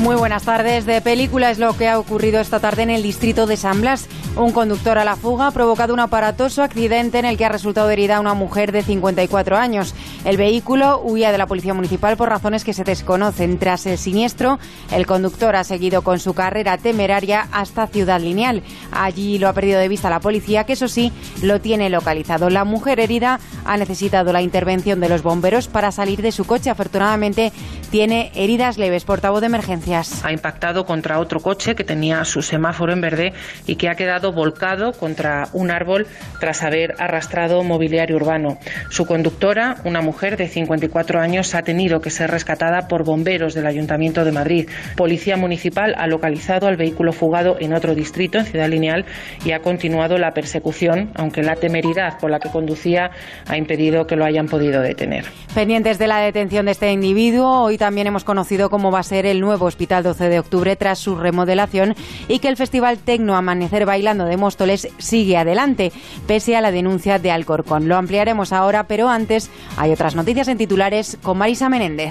[0.00, 0.86] Muy buenas tardes.
[0.86, 4.08] De película es lo que ha ocurrido esta tarde en el distrito de San Blas.
[4.36, 7.90] Un conductor a la fuga ha provocado un aparatoso accidente en el que ha resultado
[7.90, 9.92] herida una mujer de 54 años.
[10.24, 13.58] El vehículo huía de la policía municipal por razones que se desconocen.
[13.58, 14.58] Tras el siniestro,
[14.92, 18.62] el conductor ha seguido con su carrera temeraria hasta Ciudad Lineal.
[18.92, 21.12] Allí lo ha perdido de vista la policía, que eso sí,
[21.42, 22.50] lo tiene localizado.
[22.50, 26.70] La mujer herida ha necesitado la intervención de los bomberos para salir de su coche.
[26.70, 27.52] Afortunadamente,
[27.90, 29.04] tiene heridas leves.
[29.04, 30.24] Portavoz de emergencias.
[30.24, 33.32] Ha impactado contra otro coche que tenía su semáforo en verde
[33.66, 36.06] y que ha quedado volcado contra un árbol
[36.38, 38.58] tras haber arrastrado mobiliario urbano.
[38.90, 43.66] Su conductora, una mujer de 54 años, ha tenido que ser rescatada por bomberos del
[43.66, 44.68] Ayuntamiento de Madrid.
[44.96, 49.04] Policía Municipal ha localizado al vehículo fugado en otro distrito, en Ciudad Lineal,
[49.44, 53.10] y ha continuado la persecución, aunque la temeridad con la que conducía
[53.46, 55.24] ha impedido que lo hayan podido detener.
[55.54, 59.26] Pendientes de la detención de este individuo, hoy también hemos conocido cómo va a ser
[59.26, 61.94] el nuevo Hospital 12 de Octubre tras su remodelación
[62.28, 65.92] y que el Festival Tecno Amanecer Bailando de Móstoles sigue adelante,
[66.26, 67.86] pese a la denuncia de Alcorcón.
[67.86, 72.10] Lo ampliaremos ahora, pero antes hay otras noticias en titulares con Marisa Menéndez.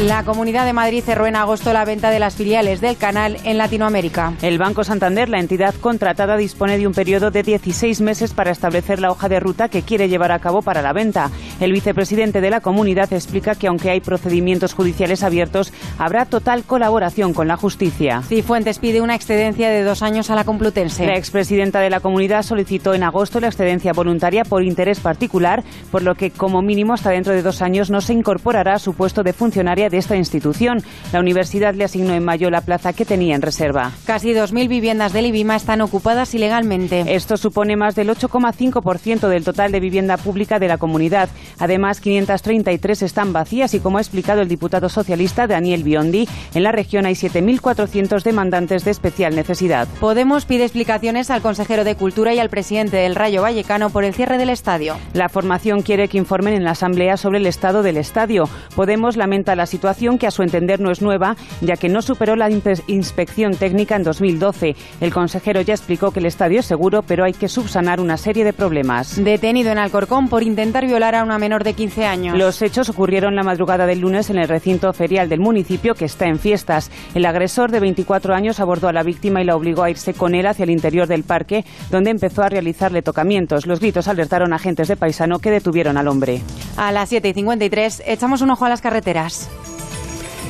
[0.00, 3.58] La Comunidad de Madrid cerró en agosto la venta de las filiales del canal en
[3.58, 4.32] Latinoamérica.
[4.40, 9.00] El Banco Santander, la entidad contratada, dispone de un periodo de 16 meses para establecer
[9.00, 11.30] la hoja de ruta que quiere llevar a cabo para la venta.
[11.60, 17.34] El vicepresidente de la comunidad explica que aunque hay procedimientos judiciales abiertos, habrá total colaboración
[17.34, 18.22] con la justicia.
[18.22, 21.06] Cifuentes pide una excedencia de dos años a la Complutense.
[21.06, 26.02] La expresidenta de la comunidad solicitó en agosto la excedencia voluntaria por interés particular, por
[26.02, 29.22] lo que como mínimo hasta dentro de dos años no se incorporará a su puesto
[29.22, 30.82] de funcionaria de esta institución.
[31.12, 33.92] La universidad le asignó en mayo la plaza que tenía en reserva.
[34.06, 37.04] Casi 2.000 viviendas del IBIMA están ocupadas ilegalmente.
[37.14, 41.28] Esto supone más del 8,5% del total de vivienda pública de la comunidad.
[41.58, 46.72] Además, 533 están vacías y, como ha explicado el diputado socialista Daniel Biondi, en la
[46.72, 49.88] región hay 7.400 demandantes de especial necesidad.
[50.00, 54.14] Podemos pide explicaciones al consejero de Cultura y al presidente del Rayo Vallecano por el
[54.14, 54.96] cierre del estadio.
[55.12, 58.48] La formación quiere que informen en la Asamblea sobre el estado del estadio.
[58.74, 62.36] Podemos lamenta la situación que a su entender no es nueva, ya que no superó
[62.36, 64.76] la inspección técnica en 2012.
[65.00, 68.44] El consejero ya explicó que el estadio es seguro, pero hay que subsanar una serie
[68.44, 69.16] de problemas.
[69.16, 72.38] Detenido en Alcorcón por intentar violar a una menor de 15 años.
[72.38, 76.26] Los hechos ocurrieron la madrugada del lunes en el recinto ferial del municipio, que está
[76.26, 76.90] en fiestas.
[77.14, 80.34] El agresor de 24 años abordó a la víctima y la obligó a irse con
[80.34, 83.66] él hacia el interior del parque, donde empezó a realizarle tocamientos.
[83.66, 86.42] Los gritos alertaron a agentes de paisano que detuvieron al hombre.
[86.76, 89.48] A las 7 y 53 echamos un ojo a las carreteras.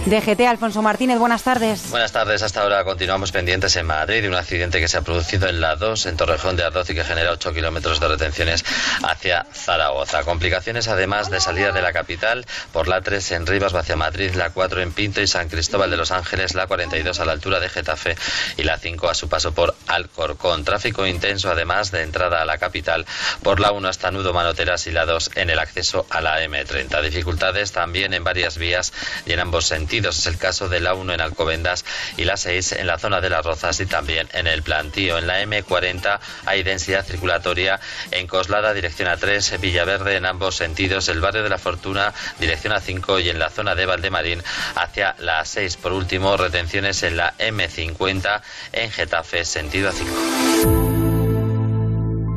[0.05, 1.91] DGT, Alfonso Martínez, buenas tardes.
[1.91, 2.43] Buenas tardes.
[2.43, 5.77] Hasta ahora continuamos pendientes en Madrid de un accidente que se ha producido en la
[5.77, 8.65] 2, en Torrejón de Ardoz y que genera 8 kilómetros de retenciones
[9.05, 10.25] hacia Zaragoza.
[10.25, 14.51] Complicaciones además de salida de la capital por la 3 en Rivas hacia Madrid, la
[14.51, 17.69] 4 en Pinto y San Cristóbal de los Ángeles, la 42 a la altura de
[17.69, 18.17] Getafe
[18.57, 20.65] y la 5 a su paso por Alcorcón.
[20.65, 23.07] Tráfico intenso además de entrada a la capital
[23.45, 27.03] por la 1 hasta Nudo Manoteras y la 2 en el acceso a la M30.
[27.03, 28.93] Dificultades también en varias vías
[29.27, 31.85] y en ambos Es el caso de la 1 en Alcobendas
[32.17, 35.19] y la 6 en la zona de las Rozas y también en el Plantío.
[35.19, 37.79] En la M40 hay densidad circulatoria
[38.11, 42.73] en Coslada, dirección a 3, Villaverde en ambos sentidos, el barrio de la Fortuna, dirección
[42.73, 44.43] a 5 y en la zona de Valdemarín
[44.77, 45.77] hacia la 6.
[45.77, 48.41] Por último, retenciones en la M50
[48.73, 50.92] en Getafe, sentido a 5.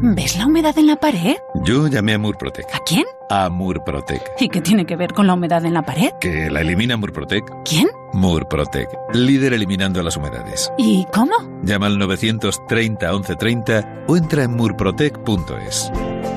[0.02, 1.36] ¿Ves la humedad en la pared?
[1.64, 2.66] Yo llamé a Murprotec.
[2.74, 3.06] ¿A quién?
[3.30, 4.22] A Murprotec.
[4.40, 6.12] ¿Y qué tiene que ver con la humedad en la pared?
[6.20, 7.44] Que la elimina Murprotec.
[7.64, 7.88] ¿Quién?
[8.14, 10.72] Murprotec, líder eliminando las humedades.
[10.78, 11.34] ¿Y cómo?
[11.64, 15.92] Llama al 930 1130 o entra en murprotec.es.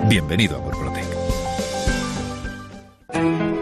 [0.08, 1.04] Bienvenido a Murprotec.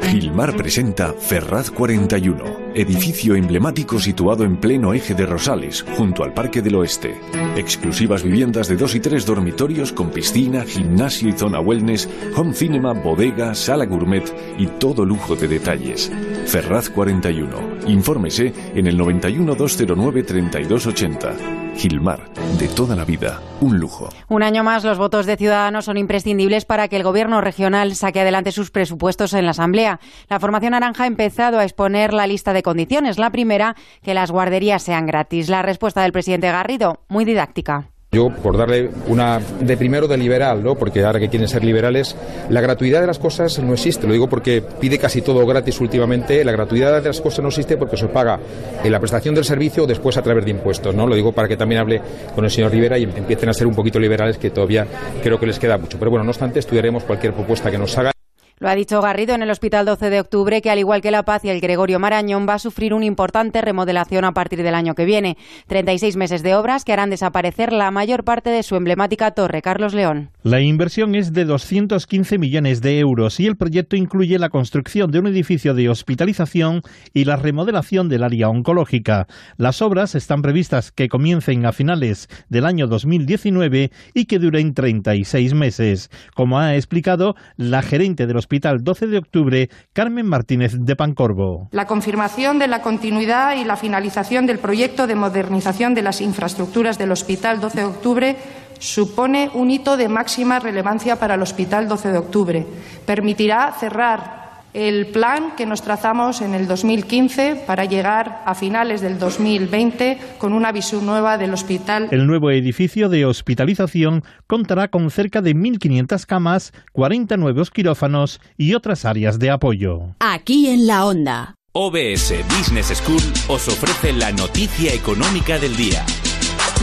[0.03, 2.45] Gilmar presenta Ferraz 41,
[2.77, 7.19] edificio emblemático situado en pleno eje de Rosales, junto al Parque del Oeste.
[7.57, 12.93] Exclusivas viviendas de dos y tres dormitorios con piscina, gimnasio y zona wellness, home cinema,
[12.93, 14.25] bodega, sala gourmet
[14.59, 16.13] y todo lujo de detalles.
[16.47, 17.89] Ferraz 41.
[17.89, 21.67] Infórmese en el 91 209 3280.
[21.77, 22.21] Gilmar,
[22.59, 24.09] de toda la vida, un lujo.
[24.29, 28.21] Un año más, los votos de Ciudadanos son imprescindibles para que el Gobierno regional saque
[28.21, 30.01] adelante sus presupuestos en la Asamblea.
[30.29, 33.17] La formación naranja ha empezado a exponer la lista de condiciones.
[33.17, 35.49] La primera, que las guarderías sean gratis.
[35.49, 37.91] La respuesta del presidente Garrido, muy didáctica.
[38.11, 40.75] Yo, por darle una de primero de liberal, ¿no?
[40.75, 42.17] porque ahora que quieren ser liberales,
[42.49, 44.07] la gratuidad de las cosas no existe.
[44.07, 46.45] Lo digo porque pide casi todo gratis últimamente.
[46.45, 48.41] La gratuidad de las cosas no existe porque se paga
[48.83, 50.93] en la prestación del servicio o después a través de impuestos.
[50.93, 51.07] ¿no?
[51.07, 52.01] Lo digo para que también hable
[52.35, 54.87] con el señor Rivera y empiecen a ser un poquito liberales, que todavía
[55.23, 55.99] creo que les queda mucho.
[55.99, 58.16] Pero bueno, no obstante, estudiaremos cualquier propuesta que nos haga.
[58.59, 61.25] Lo ha dicho Garrido en el Hospital 12 de Octubre, que al igual que La
[61.25, 64.95] Paz y el Gregorio Marañón, va a sufrir una importante remodelación a partir del año
[64.95, 65.37] que viene.
[65.67, 69.61] 36 meses de obras que harán desaparecer la mayor parte de su emblemática torre.
[69.61, 70.31] Carlos León.
[70.43, 75.19] La inversión es de 215 millones de euros y el proyecto incluye la construcción de
[75.19, 76.81] un edificio de hospitalización
[77.13, 79.27] y la remodelación del área oncológica.
[79.59, 85.53] Las obras están previstas que comiencen a finales del año 2019 y que duren 36
[85.53, 86.11] meses.
[86.35, 91.69] Como ha explicado la gerente del Hospital 12 de Octubre, Carmen Martínez de Pancorbo.
[91.73, 96.97] La confirmación de la continuidad y la finalización del proyecto de modernización de las infraestructuras
[96.97, 98.37] del Hospital 12 de Octubre
[98.79, 102.67] supone un hito de máxima relevancia para el Hospital 12 de Octubre.
[103.05, 104.46] Permitirá cerrar
[104.77, 110.53] el plan que nos trazamos en el 2015 para llegar a finales del 2020 con
[110.53, 112.09] una visión nueva del hospital.
[112.11, 118.75] El nuevo edificio de hospitalización contará con cerca de 1.500 camas, 40 nuevos quirófanos y
[118.75, 120.15] otras áreas de apoyo.
[120.21, 121.55] Aquí en la onda.
[121.73, 126.05] OBS Business School os ofrece la noticia económica del día.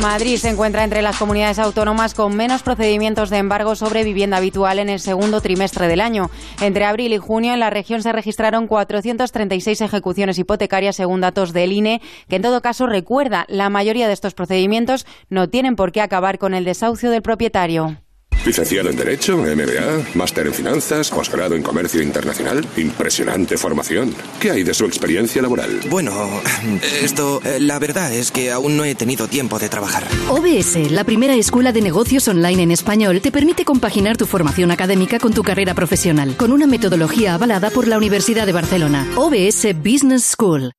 [0.01, 4.79] Madrid se encuentra entre las comunidades autónomas con menos procedimientos de embargo sobre vivienda habitual
[4.79, 6.29] en el segundo trimestre del año.
[6.61, 11.71] Entre abril y junio en la región se registraron 436 ejecuciones hipotecarias según datos del
[11.71, 16.01] INE, que en todo caso recuerda, la mayoría de estos procedimientos no tienen por qué
[16.01, 18.02] acabar con el desahucio del propietario.
[18.45, 22.65] Licenciado en Derecho, MBA, máster en Finanzas, posgrado en Comercio Internacional.
[22.75, 24.13] Impresionante formación.
[24.41, 25.79] ¿Qué hay de su experiencia laboral?
[25.89, 26.11] Bueno,
[27.01, 30.03] esto, eh, la verdad es que aún no he tenido tiempo de trabajar.
[30.29, 35.19] OBS, la primera escuela de negocios online en español, te permite compaginar tu formación académica
[35.19, 39.07] con tu carrera profesional, con una metodología avalada por la Universidad de Barcelona.
[39.15, 40.73] OBS Business School.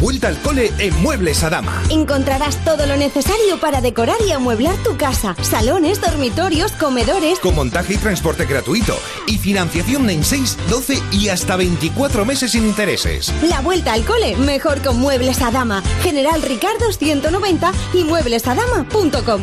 [0.00, 1.82] Vuelta al cole en Muebles Adama.
[1.90, 5.34] Encontrarás todo lo necesario para decorar y amueblar tu casa.
[5.42, 7.38] Salones, dormitorios, comedores.
[7.40, 8.96] Con montaje y transporte gratuito.
[9.26, 13.32] Y financiación en 6, 12 y hasta 24 meses sin intereses.
[13.48, 15.82] La vuelta al cole, mejor con Muebles Adama.
[16.02, 19.42] General Ricardo 190 y mueblesadama.com.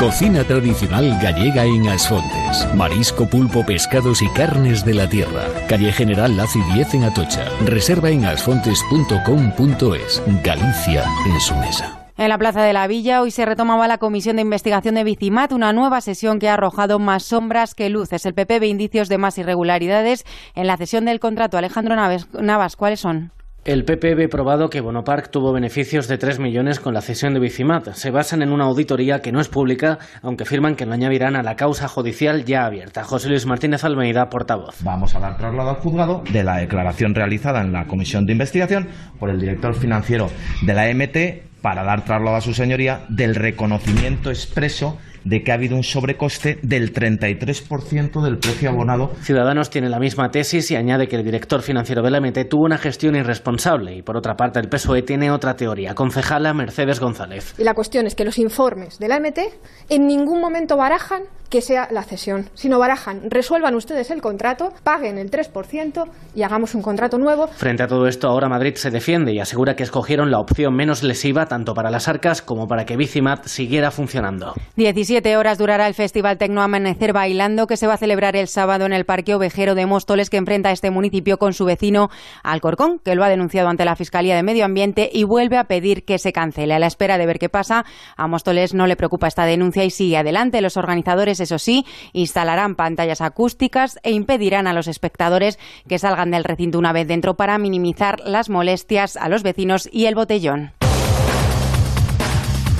[0.00, 2.66] Cocina tradicional gallega en Asfontes.
[2.74, 5.42] Marisco, pulpo, pescados y carnes de la tierra.
[5.68, 7.44] Calle General Laci 10 en Atocha.
[7.66, 10.22] Reserva en asfontes.com.es.
[10.42, 12.08] Galicia en su mesa.
[12.16, 15.52] En la Plaza de la Villa hoy se retomaba la comisión de investigación de Bicimat,
[15.52, 18.24] una nueva sesión que ha arrojado más sombras que luces.
[18.24, 20.24] El PP ve indicios de más irregularidades
[20.54, 21.58] en la cesión del contrato.
[21.58, 23.32] Alejandro Navas, ¿cuáles son?
[23.66, 27.40] El PP ve probado que Bonopark tuvo beneficios de 3 millones con la cesión de
[27.40, 27.92] Bicimat.
[27.92, 31.42] Se basan en una auditoría que no es pública, aunque afirman que lo añadirán a
[31.42, 33.04] la causa judicial ya abierta.
[33.04, 34.82] José Luis Martínez Almeida, portavoz.
[34.82, 38.88] Vamos a dar traslado al juzgado de la declaración realizada en la comisión de investigación
[39.18, 40.30] por el director financiero
[40.62, 45.54] de la MT para dar traslado a su señoría del reconocimiento expreso de que ha
[45.54, 49.12] habido un sobrecoste del 33% del precio abonado.
[49.22, 52.64] Ciudadanos tiene la misma tesis y añade que el director financiero de la MT tuvo
[52.64, 55.94] una gestión irresponsable y por otra parte el PSOE tiene otra teoría.
[55.94, 57.54] Concejala Mercedes González.
[57.58, 59.38] Y la cuestión es que los informes de la MT
[59.88, 65.18] en ningún momento barajan que sea la cesión, sino barajan, resuelvan ustedes el contrato, paguen
[65.18, 67.48] el 3% y hagamos un contrato nuevo.
[67.48, 71.02] Frente a todo esto, ahora Madrid se defiende y asegura que escogieron la opción menos
[71.02, 74.54] lesiva tanto para las arcas como para que Bicimat siguiera funcionando.
[74.76, 78.86] 17 horas durará el Festival Tecno Amanecer Bailando que se va a celebrar el sábado
[78.86, 82.10] en el Parque Ovejero de Móstoles que enfrenta a este municipio con su vecino
[82.44, 86.04] Alcorcón, que lo ha denunciado ante la Fiscalía de Medio Ambiente y vuelve a pedir
[86.04, 86.74] que se cancele.
[86.74, 87.84] A la espera de ver qué pasa,
[88.16, 90.60] a Móstoles no le preocupa esta denuncia y sigue adelante.
[90.60, 95.58] Los organizadores, eso sí, instalarán pantallas acústicas e impedirán a los espectadores
[95.88, 100.06] que salgan del recinto una vez dentro para minimizar las molestias a los vecinos y
[100.06, 100.79] el botellón.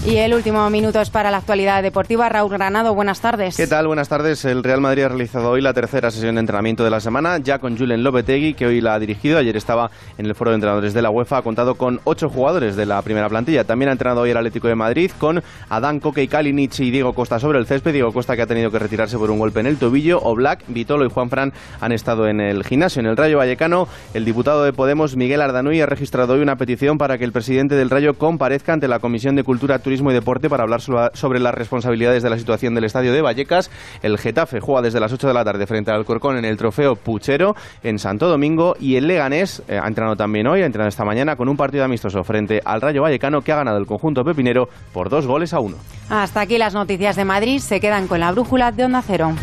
[0.06, 2.26] Y el último minuto es para la actualidad deportiva.
[2.30, 3.54] Raúl Granado, buenas tardes.
[3.54, 3.86] ¿Qué tal?
[3.86, 4.46] Buenas tardes.
[4.46, 7.58] El Real Madrid ha realizado hoy la tercera sesión de entrenamiento de la semana, ya
[7.58, 9.36] con Julen Lopetegui, que hoy la ha dirigido.
[9.36, 11.36] Ayer estaba en el foro de entrenadores de la UEFA.
[11.36, 13.64] Ha contado con ocho jugadores de la primera plantilla.
[13.64, 17.12] También ha entrenado hoy el Atlético de Madrid con Adán Coque y Kalinic y Diego
[17.12, 17.92] Costa sobre el césped.
[17.92, 20.18] Diego Costa que ha tenido que retirarse por un golpe en el tobillo.
[20.22, 23.00] O Black, Vitolo y Juan Fran han estado en el gimnasio.
[23.00, 26.96] En el Rayo Vallecano, el diputado de Podemos, Miguel Ardanuy, ha registrado hoy una petición
[26.96, 30.48] para que el presidente del Rayo comparezca ante la Comisión de Cultura, Turismo y Deporte
[30.48, 33.72] para hablar sobre las responsabilidades de la situación del estadio de Vallecas.
[34.04, 36.94] El Getafe juega desde las 8 de la tarde frente al Alcorcón en el trofeo
[36.94, 41.04] Puchero en Santo Domingo y el Leganés eh, ha entrenado también hoy, ha entrenado esta
[41.04, 44.68] mañana con un partido amistoso frente al Rayo Vallecano que ha ganado el conjunto pepinero
[44.92, 45.76] por dos goles a uno.
[46.08, 47.58] Hasta aquí las noticias de Madrid.
[47.58, 49.34] Se quedan con la brújula de Onda Cero.